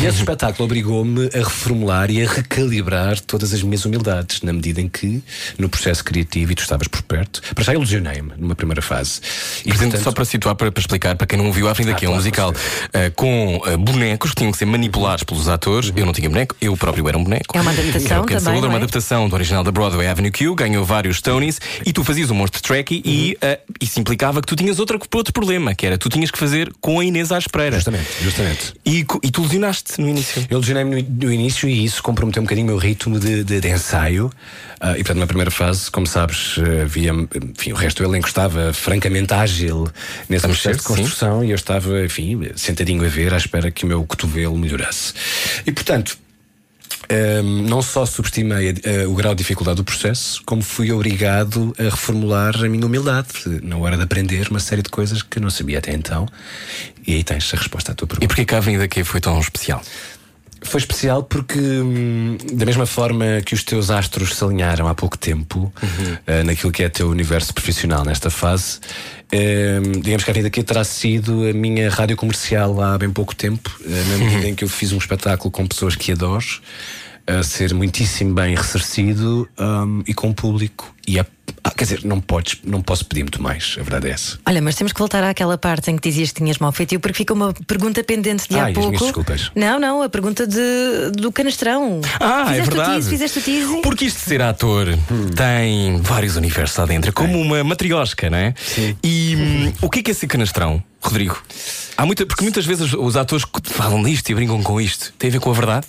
[0.01, 4.81] e esse espetáculo obrigou-me a reformular e a recalibrar todas as minhas humildades, na medida
[4.81, 5.23] em que,
[5.59, 9.21] no processo criativo, e tu estavas por perto, para já ilusionei-me numa primeira fase.
[9.65, 11.95] E, Portanto, portanto, só para situar, para, para explicar, para quem não viu a Avenida
[11.97, 12.61] Ah, Q, é um claro, musical com
[12.93, 15.93] ah, com ah, bonecos que tinham que ser manipulados pelos atores.
[15.97, 17.57] Eu não tinha boneco, eu próprio era um boneco.
[17.57, 18.83] É uma adaptação um pequeno também, saúde, não uma é?
[18.83, 22.63] adaptação do original da Broadway Avenue Q, ganhou vários Tonys e tu fazias o monstro
[22.63, 23.51] Tracky e Uhum.
[23.51, 26.73] ah, isso implicava que tu tinhas outra, outro problema, que era tu tinhas que fazer
[26.81, 27.75] com a Inês à espera.
[27.77, 28.75] Justamente, justamente.
[28.85, 30.47] E, e tu lesionaste no início.
[30.51, 33.61] Eu lesionei-me no, no início e isso comprometeu um bocadinho o meu ritmo de, de-
[33.61, 34.31] de ensaio.
[34.81, 37.13] Ah, e portanto, na primeira fase, como sabes, havia.
[37.13, 39.89] Enfim, o resto do elenco estava francamente ágil
[40.29, 43.89] nesse processo de construção e eu estava, enfim, sentadinho a ver à espera que o
[43.89, 45.13] meu cotovelo melhorasse.
[45.67, 46.19] E portanto.
[47.09, 51.85] Ehm, não só subestimei a- o grau de dificuldade do processo, como fui obrigado a
[51.85, 53.29] reformular a minha humildade
[53.63, 56.27] na hora de aprender uma série de coisas que não sabia até então.
[57.07, 58.25] E aí tens a resposta à tua pergunta.
[58.25, 59.83] E porquê que a Avenida Q foi tão especial?
[60.65, 65.17] Foi especial porque, hum, da mesma forma que os teus astros se alinharam há pouco
[65.17, 65.73] tempo,
[66.27, 68.81] eh, naquilo que é teu universo profissional nesta fase,
[69.33, 73.35] hum, digamos que a vida aqui terá sido a minha rádio comercial há bem pouco
[73.35, 76.47] tempo, eh, na medida em que eu fiz um espetáculo com pessoas que adoro,
[77.27, 80.95] a ser muitíssimo bem ressarcido hum, e com um público.
[81.07, 81.27] E é-
[81.63, 84.39] ah, quer dizer, não, podes, não posso pedir muito mais, a verdade é essa.
[84.47, 87.17] Olha, mas temos que voltar àquela parte em que dizias que tinhas mau feitio, porque
[87.17, 88.89] fica uma pergunta pendente de Ai, há pouco.
[88.91, 89.51] minhas desculpas.
[89.55, 92.01] Não, não, a pergunta de, do canastrão.
[92.21, 92.91] Ah, fizeste é verdade.
[92.91, 93.81] O tease, fizeste o tease?
[93.83, 94.89] Porque isto de ser ator
[95.35, 98.55] tem vários universos lá dentro, é como uma matriosca, não é?
[98.63, 98.97] Sim.
[99.03, 101.43] E hum, o que é que é ser canastrão, Rodrigo?
[101.97, 105.29] Há muita, porque muitas vezes os atores que falam nisto e brincam com isto tem
[105.29, 105.87] a ver com a verdade?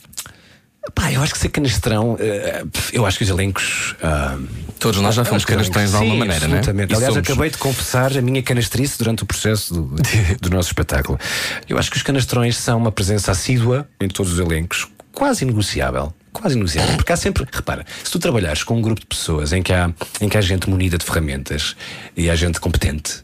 [0.95, 3.95] Pá, eu acho que ser canastrão, eh, eu acho que os elencos.
[4.01, 4.37] ah,
[4.79, 6.59] Todos nós já fomos canastrões de alguma maneira, não é?
[6.59, 6.93] absolutamente.
[6.93, 7.29] E Aliás, somos.
[7.29, 9.95] acabei de confessar a minha canastrice durante o processo do,
[10.39, 11.19] do nosso espetáculo.
[11.67, 16.13] Eu acho que os canastrões são uma presença assídua em todos os elencos, quase inegociável.
[16.35, 16.97] Quase inegociável.
[16.97, 17.45] Porque há sempre.
[17.51, 20.41] Repara, se tu trabalhares com um grupo de pessoas em que há, em que há
[20.41, 21.75] gente munida de ferramentas
[22.15, 23.23] e há gente competente,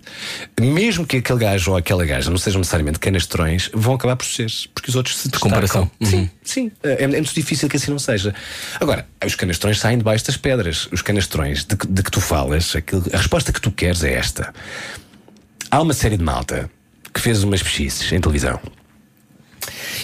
[0.59, 4.47] mesmo que aquele gajo ou aquela gaja não sejam necessariamente canastrões, vão acabar por ser.
[4.73, 5.49] Porque os outros se destacam.
[5.49, 5.91] comparação.
[5.99, 6.07] Uhum.
[6.07, 6.71] Sim, sim.
[6.81, 8.33] É, é muito difícil que assim não seja.
[8.79, 10.87] Agora, os canastrões saem debaixo das pedras.
[10.91, 14.13] Os canastrões de, que- de que tu falas, aquilo- a resposta que tu queres é
[14.13, 14.53] esta.
[15.69, 16.69] Há uma série de malta
[17.13, 18.59] que fez umas pesquisas em televisão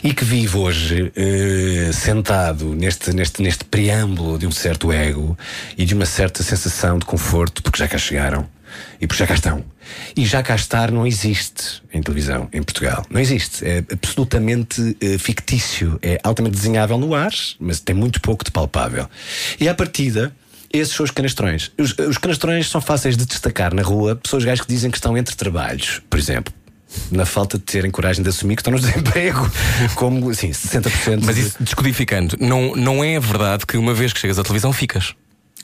[0.04, 5.38] e que vive hoje eh, sentado neste, neste, neste preâmbulo de um certo ego
[5.78, 8.48] e de uma certa sensação de conforto, porque já cá chegaram
[9.00, 9.64] e porque já cá estão.
[10.16, 13.06] E já cá estar não existe em televisão em Portugal.
[13.10, 13.66] Não existe.
[13.66, 15.98] É absolutamente eh, fictício.
[16.02, 19.10] É altamente desenhável no ar, mas tem muito pouco de palpável.
[19.60, 20.34] E à partida.
[20.72, 21.72] Esses são os canastrões.
[21.78, 24.18] Os, os canastrões são fáceis de destacar na rua.
[24.18, 26.54] Pessoas gajos que dizem que estão entre trabalhos, por exemplo.
[27.12, 29.50] Na falta de terem coragem de assumir que estão no desemprego,
[29.96, 31.22] como assim, 60%.
[31.24, 35.14] Mas isso, descodificando, não, não é verdade que uma vez que chegas à televisão ficas.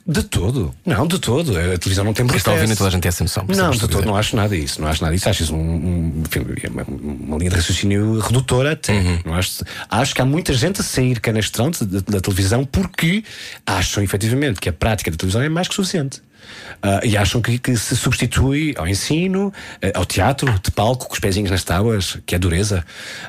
[0.05, 0.75] De todo.
[0.85, 1.57] Não, de todo.
[1.57, 2.63] A televisão não tem Porque está processo.
[2.63, 3.45] ouvindo toda a gente essa noção.
[3.47, 4.81] Não, de todo, não acho nada disso.
[4.81, 5.29] Não acho nada disso.
[5.29, 8.91] Acho isso um, um- enfim, é uma, linha de raciocínio redutora até.
[8.91, 9.19] Uhum.
[9.27, 11.71] Não acho, acho que há muita gente a sair canastrão
[12.05, 13.23] da televisão porque
[13.65, 16.21] acham efetivamente que a prática da televisão é mais que suficiente.
[16.81, 21.13] Ah, e acham que, que se substitui ao ensino, eh, ao teatro, de palco, com
[21.13, 22.83] os pezinhos nas tábuas, que é dureza.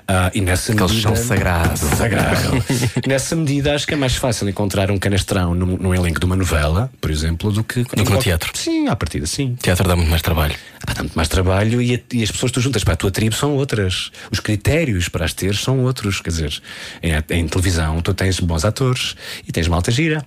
[0.08, 1.14] Ah, e nessa Aqueles medida.
[1.14, 1.80] são sagrados.
[1.80, 2.64] Sagrado.
[3.06, 6.34] Nessa medida, acho que é mais fácil encontrar um canastrão num, num elenco de uma
[6.36, 8.50] novela, por exemplo, do que, que no teatro.
[8.54, 9.54] Sim, à partida, sim.
[9.62, 10.54] Teatro dá muito mais trabalho.
[10.86, 12.96] Ah, dá muito mais trabalho e, a- e as pessoas que tu juntas para a
[12.96, 14.10] tua tribo são outras.
[14.32, 16.20] Os critérios para as ter são outros.
[16.20, 16.60] Quer dizer,
[17.02, 19.14] em, em televisão tu tens bons atores
[19.46, 20.24] e tens malta gira.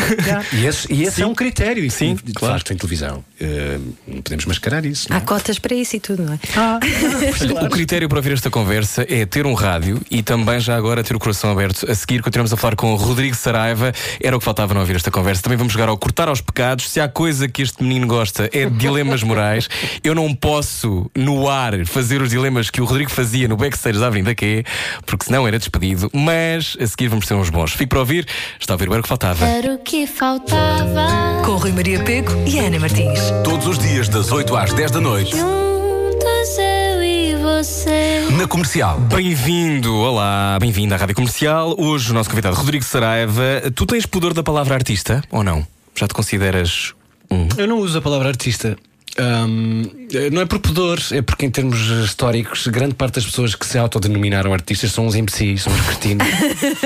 [0.52, 1.90] E esse, e esse é um critério.
[1.90, 2.54] Sim, de claro.
[2.54, 3.24] facto, em televisão.
[3.40, 5.08] eh, não podemos mascarar isso.
[5.10, 5.22] não Há é?
[5.24, 6.38] cotas para isso e tudo, não é?
[7.66, 11.16] O critério para ouvir esta conversa é ter um rádio e também já agora ter
[11.16, 11.90] o coração aberto.
[11.90, 13.92] A seguir continuamos a falar com o Rodrigo Saraiva.
[14.22, 15.42] Era o que faltava não ouvir esta conversa.
[15.42, 16.88] Também vamos jogar ao cortar aos pecados.
[16.90, 19.68] Se há coisa que este menino gosta é de dilemas morais.
[20.04, 24.06] Eu não posso no ar fazer os dilemas que o Rodrigo fazia no backstage da
[24.06, 24.64] Avenida Q,
[25.04, 26.08] porque senão era despedido.
[26.14, 27.72] Mas a seguir vamos ter uns bons.
[27.72, 28.26] Fique para ouvir.
[28.60, 29.46] Está a ouvir o que faltava.
[29.46, 31.42] Era o que faltava.
[31.44, 33.18] Com Rui Maria Pego e Ana Martins.
[33.42, 38.28] Todos os dias, das 8 às 10 da noite, Juntos eu e você.
[38.36, 38.98] na comercial.
[39.00, 41.74] Bem-vindo, olá, bem-vindo à Rádio Comercial.
[41.78, 43.62] Hoje o nosso convidado Rodrigo Saraiva.
[43.74, 45.66] Tu tens pudor da palavra artista ou não?
[45.94, 46.92] Já te consideras
[47.30, 47.48] um?
[47.56, 48.76] Eu não uso a palavra artista.
[49.18, 49.84] Ahm,
[50.30, 53.78] não é por pudor, é porque em termos históricos, grande parte das pessoas que se
[53.78, 56.26] autodenominaram artistas são uns imbecis, são uns cretinos.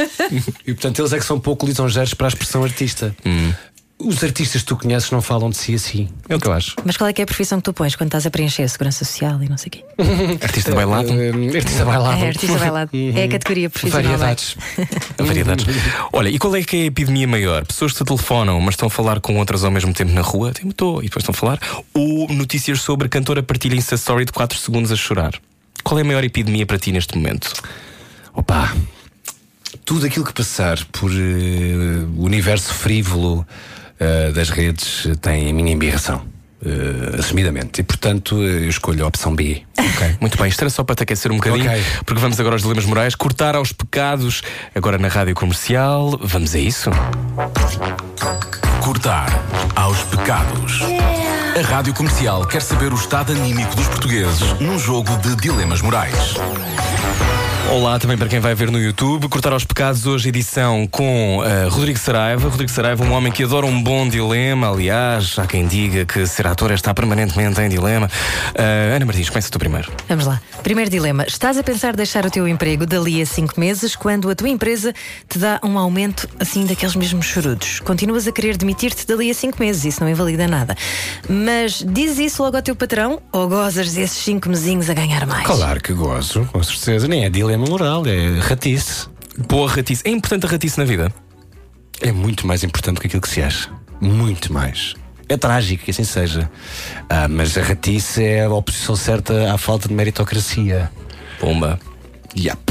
[0.67, 3.15] e portanto eles é que são pouco lisonjeiros para a expressão artista.
[4.01, 6.09] Os artistas que tu conheces não falam de si assim.
[6.27, 6.75] É o que eu acho.
[6.85, 8.69] Mas qual é que é a profissão que tu pões quando estás a preencher a
[8.69, 9.85] segurança social e não sei o quê?
[10.43, 11.13] Artista bailado?
[11.13, 12.25] Ahm, artista bailado.
[12.25, 12.91] É artista bailado.
[12.95, 14.03] É a categoria profissional.
[14.03, 14.57] Variedades.
[15.19, 15.67] Variedades.
[16.15, 17.67] Olha, e qual é que é a epidemia maior?
[17.67, 20.53] Pessoas que te telefonam, mas estão a falar com outras ao mesmo tempo na rua?
[20.53, 21.61] Tipo, estou, e depois estão a falar.
[21.93, 25.35] Ou notícias sobre a cantora partilha Insta Story de 4 segundos a chorar?
[25.85, 27.53] Qual é a maior epidemia para ti neste momento?
[28.33, 28.75] Opa,
[29.85, 33.47] tudo aquilo que passar por o universo frívolo
[34.01, 36.23] eh, das redes tem a minha embirração.
[36.65, 37.81] eh, assumidamente.
[37.81, 39.63] E portanto eh, eu escolho a opção B.
[39.79, 40.49] Ok, muito bem.
[40.49, 41.83] Isto era só para te aquecer um bocadinho, Ok.
[42.05, 44.43] porque vamos agora aos dilemas morais, cortar aos pecados,
[44.75, 46.19] agora na rádio comercial.
[46.23, 46.91] Vamos a isso?
[48.83, 49.29] Cortar
[49.77, 50.81] aos pecados.
[51.59, 56.35] A Rádio Comercial quer saber o estado anímico dos portugueses num jogo de dilemas morais.
[57.71, 59.29] Olá também para quem vai ver no YouTube.
[59.29, 62.49] Cortar aos pecados hoje, edição com eh, Rodrigo Saraiva.
[62.49, 64.69] Rodrigo Saraiva, um homem que adora um bom dilema.
[64.69, 68.11] Aliás, há quem diga que ser ator é estar permanentemente em dilema.
[68.57, 69.89] Eh, Ana Martins, começa tu primeiro.
[70.09, 70.43] Vamos lá.
[70.65, 71.25] Primeiro dilema.
[71.25, 74.93] Estás a pensar deixar o teu emprego dali a cinco meses quando a tua empresa
[75.29, 77.79] te dá um aumento assim daqueles mesmos chorudos.
[77.79, 80.77] Continuas a querer demitir-te dali a cinco meses, isso não invalida nada.
[81.29, 85.47] Mas diz isso logo ao teu patrão ou gozas esses cinco mesinhos a ganhar mais?
[85.47, 87.07] Claro que gosto, com certeza.
[87.07, 89.09] Nem é dilema moral, é ratice.
[89.49, 90.03] Boa ratice.
[90.05, 91.13] É importante a ratice na vida.
[92.01, 93.71] É muito mais importante do que aquilo que se acha.
[94.01, 94.95] Muito mais.
[95.29, 96.51] É trágico que assim seja.
[97.09, 100.91] Ah, mas a ratice é a oposição certa à falta de meritocracia.
[101.39, 101.79] Pomba.
[102.37, 102.70] Yep.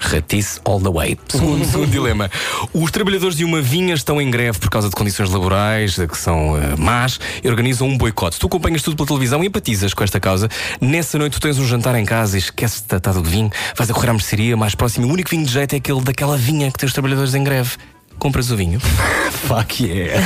[0.00, 1.16] Ratice all the way.
[1.28, 2.30] Segundo, segundo dilema.
[2.72, 6.56] Os trabalhadores de uma vinha estão em greve por causa de condições laborais que são
[6.56, 8.38] eh, más e organizam um boicote.
[8.38, 10.48] Tu acompanhas tudo pela televisão e empatizas com esta causa.
[10.80, 13.90] Nessa noite tu tens um jantar em casa e esqueces de tratar do vinho, vais
[13.90, 15.06] a correr à mercearia mais próximo.
[15.06, 17.76] O único vinho de jeito é aquele daquela vinha que tem os trabalhadores em greve.
[18.18, 18.78] Compras o vinho.
[19.48, 20.20] Fuck yeah.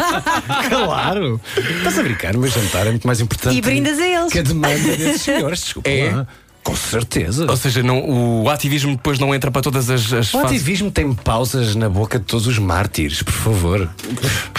[0.68, 1.40] claro.
[1.56, 3.56] Estás a brincar, o meu jantar é muito mais importante.
[3.56, 4.32] E brindas a eles.
[4.32, 5.88] Que a demanda desses senhores, desculpa.
[5.88, 6.10] É?
[6.10, 6.26] lá.
[6.66, 7.46] Com certeza.
[7.48, 10.46] Ou seja, não, o ativismo depois não entra para todas as, as O fases.
[10.56, 13.88] ativismo tem pausas na boca de todos os mártires, por favor.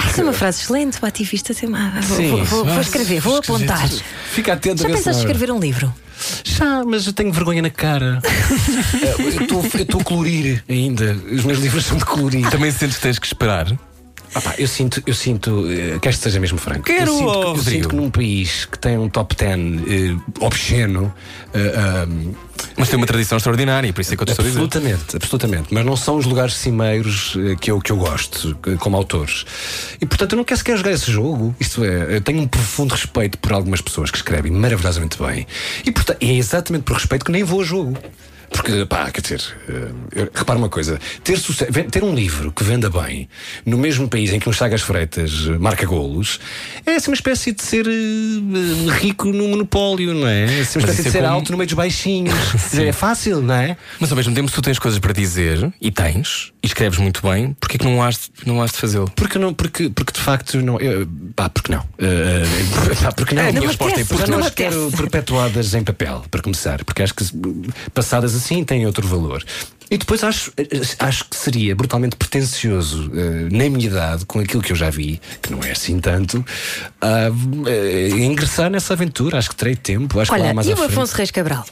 [0.10, 0.98] Isso é uma frase excelente.
[1.04, 1.90] O ativista tem uma.
[2.00, 2.30] Vou, Sim.
[2.30, 3.70] vou, vou, vou escrever, vou Esquisito.
[3.72, 3.90] apontar.
[4.32, 5.94] Fica atento Já a pensaste escrever um livro?
[6.46, 8.22] Já, mas eu tenho vergonha na cara.
[9.20, 11.16] Eu estou- eu estou a colorir ainda.
[11.32, 12.50] Os meus livros são de colorir.
[12.50, 13.68] Também sentes que tens que esperar.
[14.36, 16.84] Ah pá, eu sinto, eu sinto, eh, queres que seja mesmo franco.
[16.84, 20.16] Quero, eu sinto, que- eu sinto que num país que tem um top 10 eh,
[20.40, 21.14] obsceno,
[21.54, 22.34] eh, ahm,
[22.78, 24.60] Mas tem uma tradição extraordinária, por isso é que eu estou a dizer.
[24.62, 29.46] absolutamente, absolutamente, mas não são os lugares cimeiros que eu, que eu gosto, como autores.
[30.02, 31.56] E portanto eu não quero sequer jogar esse jogo.
[31.60, 35.48] Isto é, eu tenho um profundo respeito por algumas pessoas que escrevem maravilhosamente bem.
[35.86, 37.98] E portanto, é exatamente por respeito que nem vou a jogo.
[38.50, 39.42] Porque, pá, quer dizer,
[40.16, 43.28] eu- repara uma coisa: ter, sucesso, ter um livro que venda bem
[43.66, 46.40] no mesmo país em que um Chagas Freitas eh, marca golos
[46.86, 50.60] é assim uma espécie de ser eh, rico no monopólio, não é?
[50.60, 52.34] É assim uma espécie de é ser como- alto no meio dos baixinhos.
[52.74, 53.78] é fácil, não é?
[54.00, 57.22] Mas ao mesmo tempo, se tu tens coisas para dizer, e tens, e escreves muito
[57.22, 59.12] bem, porquê é que não has, de- não has de fazê-lo?
[59.16, 60.80] Porque não, porque, porque de facto não.
[60.80, 61.84] Eu, pá, porque não?
[62.00, 62.44] Eh,
[63.04, 63.42] pá, porque não?
[63.44, 66.42] É, a minha Não resposta é porque não não as quero perpetuadas em papel, para
[66.42, 67.24] começar, porque acho que
[67.94, 69.44] passadas assim têm outro valor.
[69.90, 70.52] E depois acho,
[71.00, 75.22] acho que seria brutalmente pretencioso, eh, na minha idade, com aquilo que eu já vi,
[75.42, 76.46] que não é assim tanto,
[77.00, 77.30] ah,
[77.68, 79.38] eh, ingressar nessa aventura.
[79.38, 80.20] Acho que terei tempo.
[80.20, 80.84] Acho que Olha, lá mais e o.
[80.84, 81.66] Afonso Reis Cabral?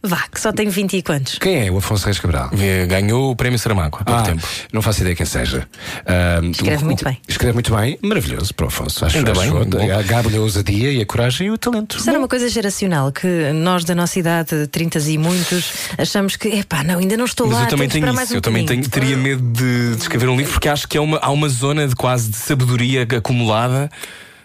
[0.00, 1.38] Vá, que só tem 20 e quantos?
[1.38, 2.50] Quem é o Afonso Reis Cabral?
[2.88, 4.46] Ganhou o prémio Saramago há pouco Ah, tempo.
[4.72, 5.68] não faço ideia quem seja.
[6.06, 7.18] Ah, Escreve muito bem.
[7.26, 9.04] Escreve muito bem, maravilhoso para o Afonso.
[9.04, 10.36] Acho, Ainda acho bem, bom.
[10.36, 11.98] a ousadia e a coragem e o talento.
[11.98, 16.46] Isso era uma coisa geracional que nós da nossa idade, 30 e muitos, achamos que,
[16.48, 17.64] epá, não, ainda não estou Mas lá.
[17.64, 18.32] eu também tenho tenho isso.
[18.32, 21.00] um eu também tenho- teria medo de, de escrever um livro porque acho que é
[21.00, 23.90] uma, há uma zona de quase de sabedoria acumulada.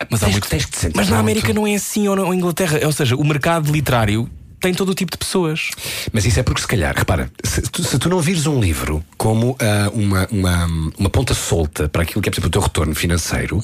[0.10, 1.20] Mas há muito tens de Mas na.
[1.20, 2.80] América não é assim ou na Inglaterra.
[2.84, 4.28] Ou seja, o mercado literário
[4.64, 5.70] tem todo o tipo de pessoas.
[6.14, 9.04] Mas isso é porque, se calhar, repara, se tu, se tu não vires um livro
[9.18, 10.66] como ah, uma, uma,
[10.98, 13.62] uma ponta solta para aquilo que é, por exemplo, o teu retorno financeiro,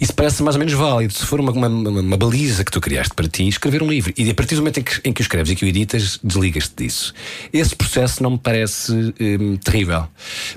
[0.00, 1.12] isso parece mais ou menos válido.
[1.12, 4.12] Se for uma, uma, uma- baliza que tu criaste para ti, escrever um livro.
[4.16, 6.18] E a partir do momento em que, em que o escreves e que o editas,
[6.22, 7.12] desligas-te disso.
[7.52, 10.06] Esse processo não me parece hum, terrível.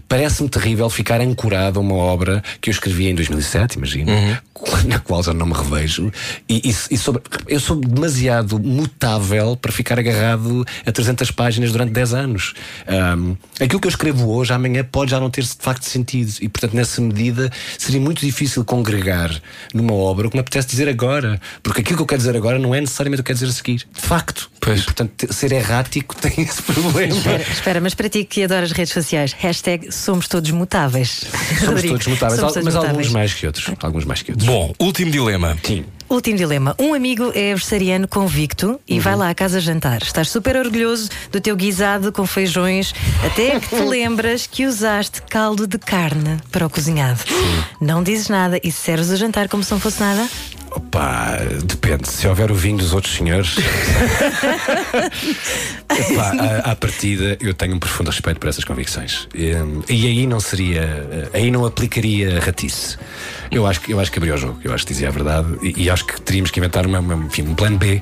[0.07, 4.11] Parece-me terrível ficar ancorado a uma obra que eu escrevi em 2007, imagino,
[4.85, 6.11] na qual já não me revejo.
[6.47, 11.91] E, e- e sobre- eu sou demasiado mutável para ficar agarrado a 300 páginas durante
[11.91, 12.53] 10 anos.
[12.87, 16.31] Ahm, aquilo que eu escrevo hoje, amanhã pode já não ter de facto sentido.
[16.41, 19.31] E, portanto, nessa medida, seria muito difícil congregar
[19.73, 21.39] numa obra o que me apetece dizer agora.
[21.63, 23.51] Porque aquilo que eu quero dizer agora não é necessariamente o que eu quero dizer
[23.51, 23.87] a seguir.
[23.93, 24.49] De facto.
[24.59, 24.81] Pois.
[24.81, 27.13] E, portanto, ser errático tem esse problema.
[27.13, 31.25] Espera, espera, mas para ti que adoras redes sociais, hashtag somos todos mutáveis.
[31.59, 33.11] Somos Rodrigo, todos mutáveis, somos todos mas alguns mutáveis.
[33.13, 33.71] mais que outros.
[33.81, 34.47] Alguns mais que outros.
[34.47, 35.57] Bom, último dilema.
[35.63, 35.85] Sim.
[36.09, 36.75] Último dilema.
[36.77, 40.01] Um amigo é vegetariano convicto e vai lá à casa jantar.
[40.01, 42.93] Estás super orgulhoso do teu guisado com feijões,
[43.25, 47.19] até que te lembras que usaste caldo de carne para o cozinhado.
[47.79, 50.27] Não dizes nada e serves o jantar como se não fosse nada?
[50.73, 52.07] Opa, depende.
[52.07, 53.55] Se houver o vinho dos outros senhores.
[55.89, 56.31] Epá,
[56.65, 59.27] à, à partida, eu tenho um profundo respeito por essas convicções.
[59.35, 59.51] E,
[59.89, 61.29] e aí não seria.
[61.33, 62.97] Aí não aplicaria ratice.
[63.51, 64.59] Eu acho, que- eu acho que abriu o jogo.
[64.63, 65.47] Eu acho que dizia a verdade.
[65.61, 68.01] E, e acho que teríamos que inventar uma, uma- enfim, um plano B,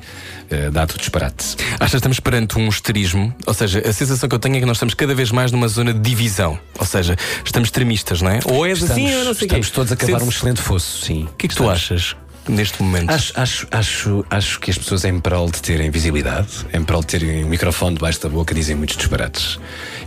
[0.71, 1.55] dado o disparate.
[1.75, 3.33] Achas que estamos perante um esterismo?
[3.45, 5.67] Ou seja, a sensação que eu tenho é que nós estamos cada vez mais numa
[5.67, 6.59] zona de divisão.
[6.77, 8.39] Ou seja, estamos extremistas, não é?
[8.45, 9.55] Ou és Estamos, assim ou não sei o quê.
[9.59, 11.23] estamos todos a cavar Sentes- um excelente fosso, sim.
[11.25, 12.15] O que é que tu achas
[12.47, 13.12] neste momento?
[13.12, 17.07] Acho, acho, acho, acho que as pessoas, em prol de terem visibilidade, em prol de
[17.07, 19.59] terem um microfone debaixo da boca, dizem muitos disparates.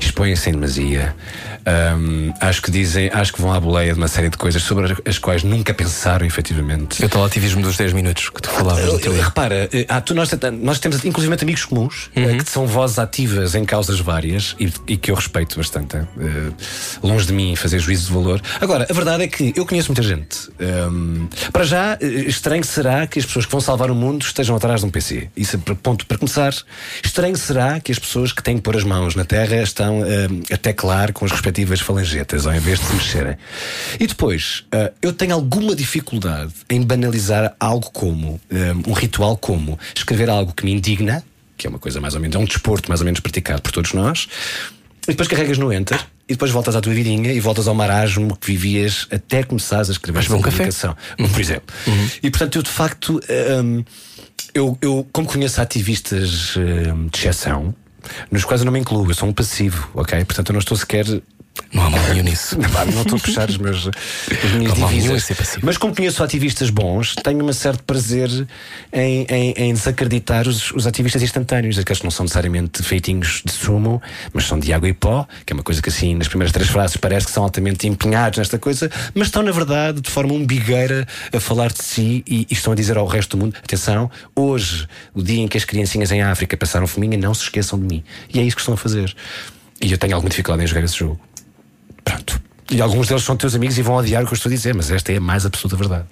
[0.07, 1.15] Expõem-se em demasia.
[1.65, 4.97] Ahm, acho que dizem, acho que vão à boleia de uma série de coisas sobre
[5.07, 7.01] as quais nunca pensaram, efetivamente.
[7.01, 9.13] Eu estou ao ativismo dos 10 minutos que tu falavas Eu- livro.
[9.23, 10.29] repara, eh, há, tu, nós,
[10.61, 14.97] nós temos inclusive amigos comuns eh, que são vozes ativas em causas várias e, e
[14.97, 15.97] que eu respeito bastante.
[15.97, 16.07] eh,
[17.03, 18.41] longe de mim fazer juízo de valor.
[18.61, 20.51] Agora, a verdade é que eu conheço muita gente.
[20.59, 24.57] Ehm, para já, eh, estranho será que as pessoas que vão salvar o mundo estejam
[24.57, 25.29] atrás de um PC.
[25.37, 26.53] Isso é ponto para começar.
[27.05, 30.43] Estranho será que as pessoas que têm que pôr as mãos na terra estão ehm,
[30.51, 33.37] a teclar com as respectivas falangetas ao invés de se mexerem.
[34.01, 39.79] E depois, eh, eu tenho alguma dificuldade em banalizar algo como ehm, um ritual como
[39.95, 41.23] escrever algo que me indigna,
[41.57, 43.73] que é uma coisa mais ou menos, é um desporto mais ou menos praticado por
[43.73, 44.29] todos nós.
[45.03, 48.37] E depois carregas no Enter e depois voltas à tua vidinha e voltas ao marasmo
[48.37, 50.57] que vivias até começares a escrever beber um café?
[50.59, 50.97] publicação.
[51.17, 51.75] Por exemplo.
[52.23, 53.21] E portanto, eu de facto,
[53.65, 53.85] hum,
[54.55, 57.75] eu, eu, como conheço ativistas hum, de exceção,
[58.31, 60.25] nos quais eu não me incluo, eu sou um passivo, ok?
[60.25, 61.07] Portanto, eu não estou sequer
[61.73, 62.57] Não há mal nenhum nisso.
[62.59, 65.25] Não estou a puxar os meus, as minhas Não nenhum divisas.
[65.25, 65.61] ser passivo.
[65.65, 68.29] Mas como conheço ativistas bons, tenho um certo prazer
[68.93, 73.53] em, em, em desacreditar os, os ativistas instantâneos, aqueles que não são necessariamente feitinhos de
[73.53, 76.53] sumo, mas são de água e pó, que é uma coisa que assim, nas primeiras
[76.53, 80.35] três frases, parece que são altamente empenhados nesta coisa, mas estão, na verdade, de forma
[80.35, 84.11] umbigueira a falar de si e, e estão a dizer ao resto do mundo: atenção,
[84.37, 87.87] hoje, o dia em que as criancinhas em África passaram fominha, não se esqueçam de
[87.87, 88.05] mim.
[88.33, 89.15] E é isso que estão a fazer.
[89.81, 91.19] E eu tenho alguma dificuldade em jogar esse jogo.
[92.15, 92.41] Pronto.
[92.71, 94.75] E alguns deles são teus amigos e vão odiar o que eu estou a dizer,
[94.75, 96.05] mas esta é a mais absoluta verdade.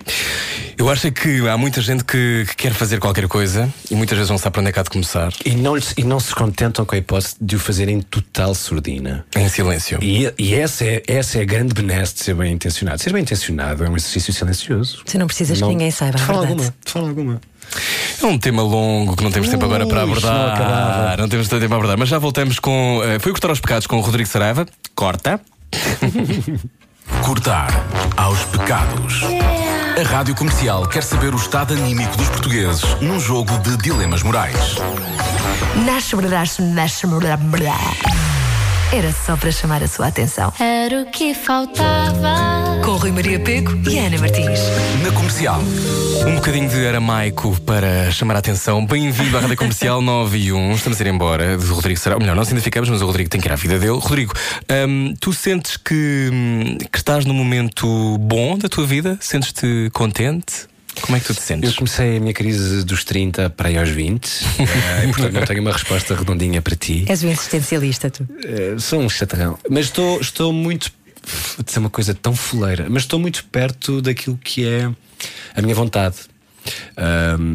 [0.76, 4.18] Eu acho é que há muita gente que, que quer fazer qualquer coisa e muitas
[4.18, 5.32] vezes não sabe para onde é que há de começar.
[5.42, 9.24] E não, e não se contentam com a hipótese de o fazer em total sordina.
[9.34, 9.98] Em silêncio.
[10.02, 13.00] E, e essa, é, essa é a grande benesse de ser bem intencionado.
[13.00, 15.02] Ser bem intencionado é um exercício silencioso.
[15.06, 16.60] Tu não precisas que ninguém saiba, De a forma verdade.
[16.62, 16.74] alguma.
[16.84, 17.40] De forma alguma.
[18.22, 20.54] É um tema longo que não temos tempo agora para não abordar.
[20.54, 21.16] acabava.
[21.16, 21.96] Não, temos tempo para abordar.
[21.96, 23.00] Mas já voltamos com.
[23.04, 24.66] eh, foi o Cortar aos Pecados com o Rodrigo Saraiva.
[24.94, 25.40] Corta.
[27.24, 27.68] Cortar
[28.16, 29.22] aos pecados.
[29.98, 34.76] A Rádio Comercial quer saber o estado anímico dos portugueses num jogo de dilemas morais.
[38.92, 40.52] Era só para chamar a sua atenção.
[40.58, 42.80] Era o que faltava.
[42.84, 44.58] Com Rui Maria Peco e Ana Martins.
[45.04, 45.60] Na Comercial,
[46.26, 48.84] Um bocadinho de aramaico para chamar a atenção.
[48.84, 50.72] Bem-vindo à Rádio Comercial 9 e 1.
[50.72, 52.20] Estamos a ir embora de Rodrigo Saraiva.
[52.20, 53.96] Melhor, não se identificamos, mas o Rodrigo tem que ir à vida dele.
[53.96, 54.34] Rodrigo,
[54.88, 59.16] hum, tu sentes que, hum, que estás num momento bom da tua vida?
[59.20, 60.68] Sentes-te contente?
[61.02, 61.74] Como é que tu te Eu sentes?
[61.76, 64.26] comecei a minha crise dos 30 para aí aos 20,
[64.58, 67.04] eh, e portanto não tenho uma resposta redondinha para ti.
[67.08, 68.26] És o existencialista, tu.
[68.44, 69.58] Eh, sou um chatarrão.
[69.68, 70.92] Mas estou, estou muito.
[71.56, 74.90] Vou dizer uma coisa tão foleira, mas estou muito perto daquilo que é
[75.54, 76.16] a minha vontade.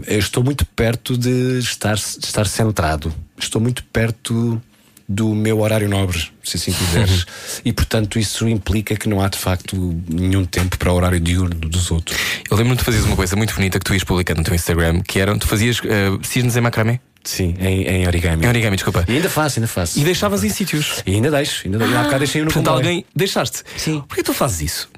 [0.08, 3.14] Eu estou muito perto de estar, de estar centrado.
[3.38, 4.62] Estou muito perto
[5.08, 7.26] do meu horário nobre, se assim quiseres.
[7.64, 9.76] e portanto isso implica que não há de facto
[10.08, 12.18] nenhum tempo para o horário diurno dos outros.
[12.50, 15.02] Eu lembro-me de fazeres uma coisa muito bonita que tu ias publicar no teu Instagram,
[15.02, 17.00] que era, tu fazias uh, cisnes em macramé.
[17.24, 18.46] Sim, em, em origami.
[18.46, 19.04] Em origami, desculpa.
[19.08, 20.00] E ainda faço, ainda faço.
[20.00, 21.02] E deixavas em sítios.
[21.08, 21.96] E ainda deixo, ainda deixo.
[21.96, 22.88] Há bocado deixei no Portanto, comboio.
[22.88, 23.64] alguém deixaste.
[23.76, 24.04] Sim.
[24.08, 24.90] Porquê tu fazes isso?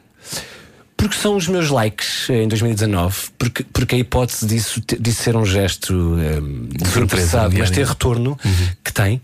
[0.97, 5.37] Porque são os meus likes eh, em 2019, porque, porque a hipótese disso, disso ser
[5.37, 8.37] um gesto um, desinteressado, mas ter retorno
[8.83, 9.21] que tem,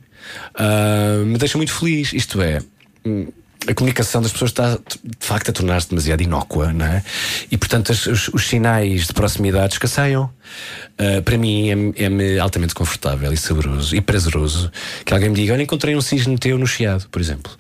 [0.56, 2.14] ah, me deixa muito feliz.
[2.14, 2.60] Isto é.
[3.66, 7.02] A comunicação das pessoas está de facto a tornar-se demasiado inócua, não é?
[7.50, 10.30] E portanto as- os, os sinais de proximidade escasseiam.
[10.98, 14.70] Ah, para mim é- é-me altamente confortável e saboroso e prazeroso
[15.06, 17.54] que alguém me diga: Olha, encontrei um cisne teu no chiado, por exemplo.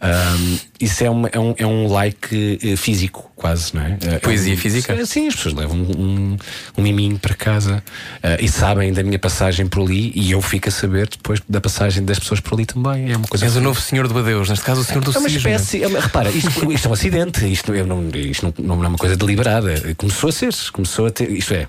[0.00, 0.34] Ah,
[0.80, 3.96] isso é, uma- é um, é um like eh, físico, quase, não é?
[4.02, 5.06] É Poesia um- física?
[5.06, 6.36] Sim, as pessoas levam um,
[6.76, 7.82] um, miminho para casa
[8.22, 11.60] ah, e sabem da minha passagem por ali e eu fico a saber depois da
[11.60, 13.10] passagem das pessoas por ali também.
[13.10, 13.46] É uma coisa.
[13.46, 15.36] És o novo senhor de Badeus, neste caso o senhor do É uma cisne.
[15.38, 15.82] espécie.
[15.82, 17.50] é uma- repara, isto, isto é um acidente.
[17.50, 19.74] Isto, eu não, isto não, não é uma coisa deliberada.
[19.96, 20.54] Começou a ser.
[20.72, 21.30] Começou a ter.
[21.30, 21.66] Isto é.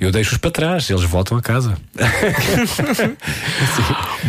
[0.00, 1.76] Eu deixo-os para trás, eles voltam a casa.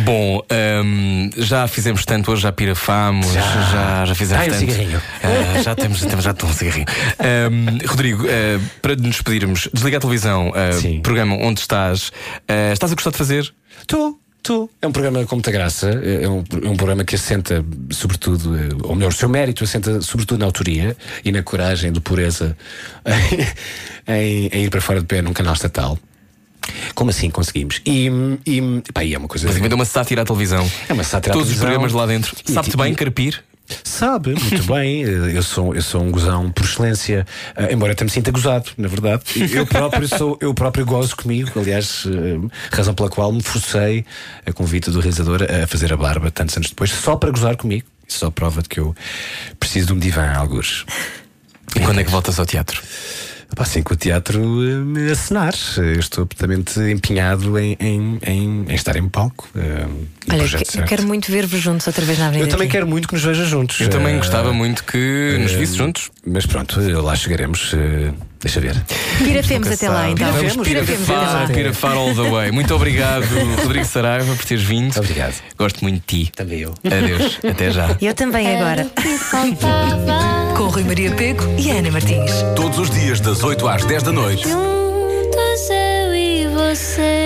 [0.04, 0.42] Bom,
[0.84, 4.60] hum, já fizemos tanto hoje, já pirafamos, já, já, fizemos Ai, um tanto.
[4.60, 5.02] cigarrinho.
[5.22, 6.86] Ah, já temos, temos já um cigarrinho.
[7.50, 11.00] Hum, Rodrigo, ah, para nos despedirmos, desliga a televisão, Sim.
[11.00, 12.10] programa onde estás.
[12.72, 13.52] Estás a gostar de fazer?
[13.80, 14.70] Estou, estou.
[14.80, 15.88] É um programa com muita graça.
[15.88, 20.00] É um, é um programa que assenta, sobretudo, eh, ou melhor, o seu mérito assenta
[20.00, 22.56] sobretudo na autoria e na coragem de pureza
[24.08, 25.98] em, em ir para fora de pé num canal estatal.
[26.94, 27.80] Como assim conseguimos?
[27.84, 28.08] E,
[28.46, 29.46] e, pá, e é uma coisa.
[29.46, 30.70] Basicamente é uma sátira à televisão.
[30.88, 31.66] É uma sátira à Todos os televisão.
[31.66, 32.36] programas lá dentro.
[32.44, 33.42] Sabe-te e- bem, carpir?
[33.84, 35.02] Sabe, muito bem.
[35.02, 37.26] Eu sou, eu sou um gozão por excelência.
[37.56, 39.22] eh, embora até me sinta gozado, na verdade.
[39.52, 41.50] Eu próprio sou, eu próprio gozo comigo.
[41.60, 44.04] Aliás, eh, razão pela qual me forcei,
[44.46, 47.86] a convite do realizador, a fazer a barba tantos anos depois, só para gozar comigo.
[48.06, 48.94] Isso só prova de que eu
[49.58, 50.84] preciso de um divã, alguns.
[51.74, 52.82] E quando é que voltas ao teatro?
[53.56, 55.54] Assim que o teatro eh, me acenar.
[55.76, 59.48] Eu estou absolutamente empenhado em, em, em, em estar em palco.
[59.54, 62.48] no Olha, que- quero muito ver-vos juntos outra vez na Avenida.
[62.48, 62.72] Eu também Q.
[62.72, 63.80] quero muito que nos veja juntos.
[63.80, 66.10] Eu também Eh, gostava muito que nos visse juntos.
[66.26, 67.72] Mas pronto, lá chegaremos.
[68.42, 68.76] Deixa ver.
[69.18, 70.32] Pirafemos até lá, então.
[70.32, 71.26] Pirafemos, Pirafemos até lá.
[71.46, 72.50] Pirafar, pirafar all the way.
[72.50, 73.24] Muito obrigado,
[73.62, 74.96] Rodrigo Saraiva, por teres vindo.
[74.98, 75.34] Obrigado.
[75.56, 76.32] Gosto muito de ti.
[76.34, 76.74] Também eu.
[76.84, 77.38] Adeus.
[77.48, 77.96] Até já.
[78.00, 78.86] Eu também agora.
[80.56, 82.30] Com Rui Maria Peco e Ana Martins.
[82.54, 84.42] todos os dias das 8 às 10 da noite.
[84.48, 87.22] Juntos eu e você.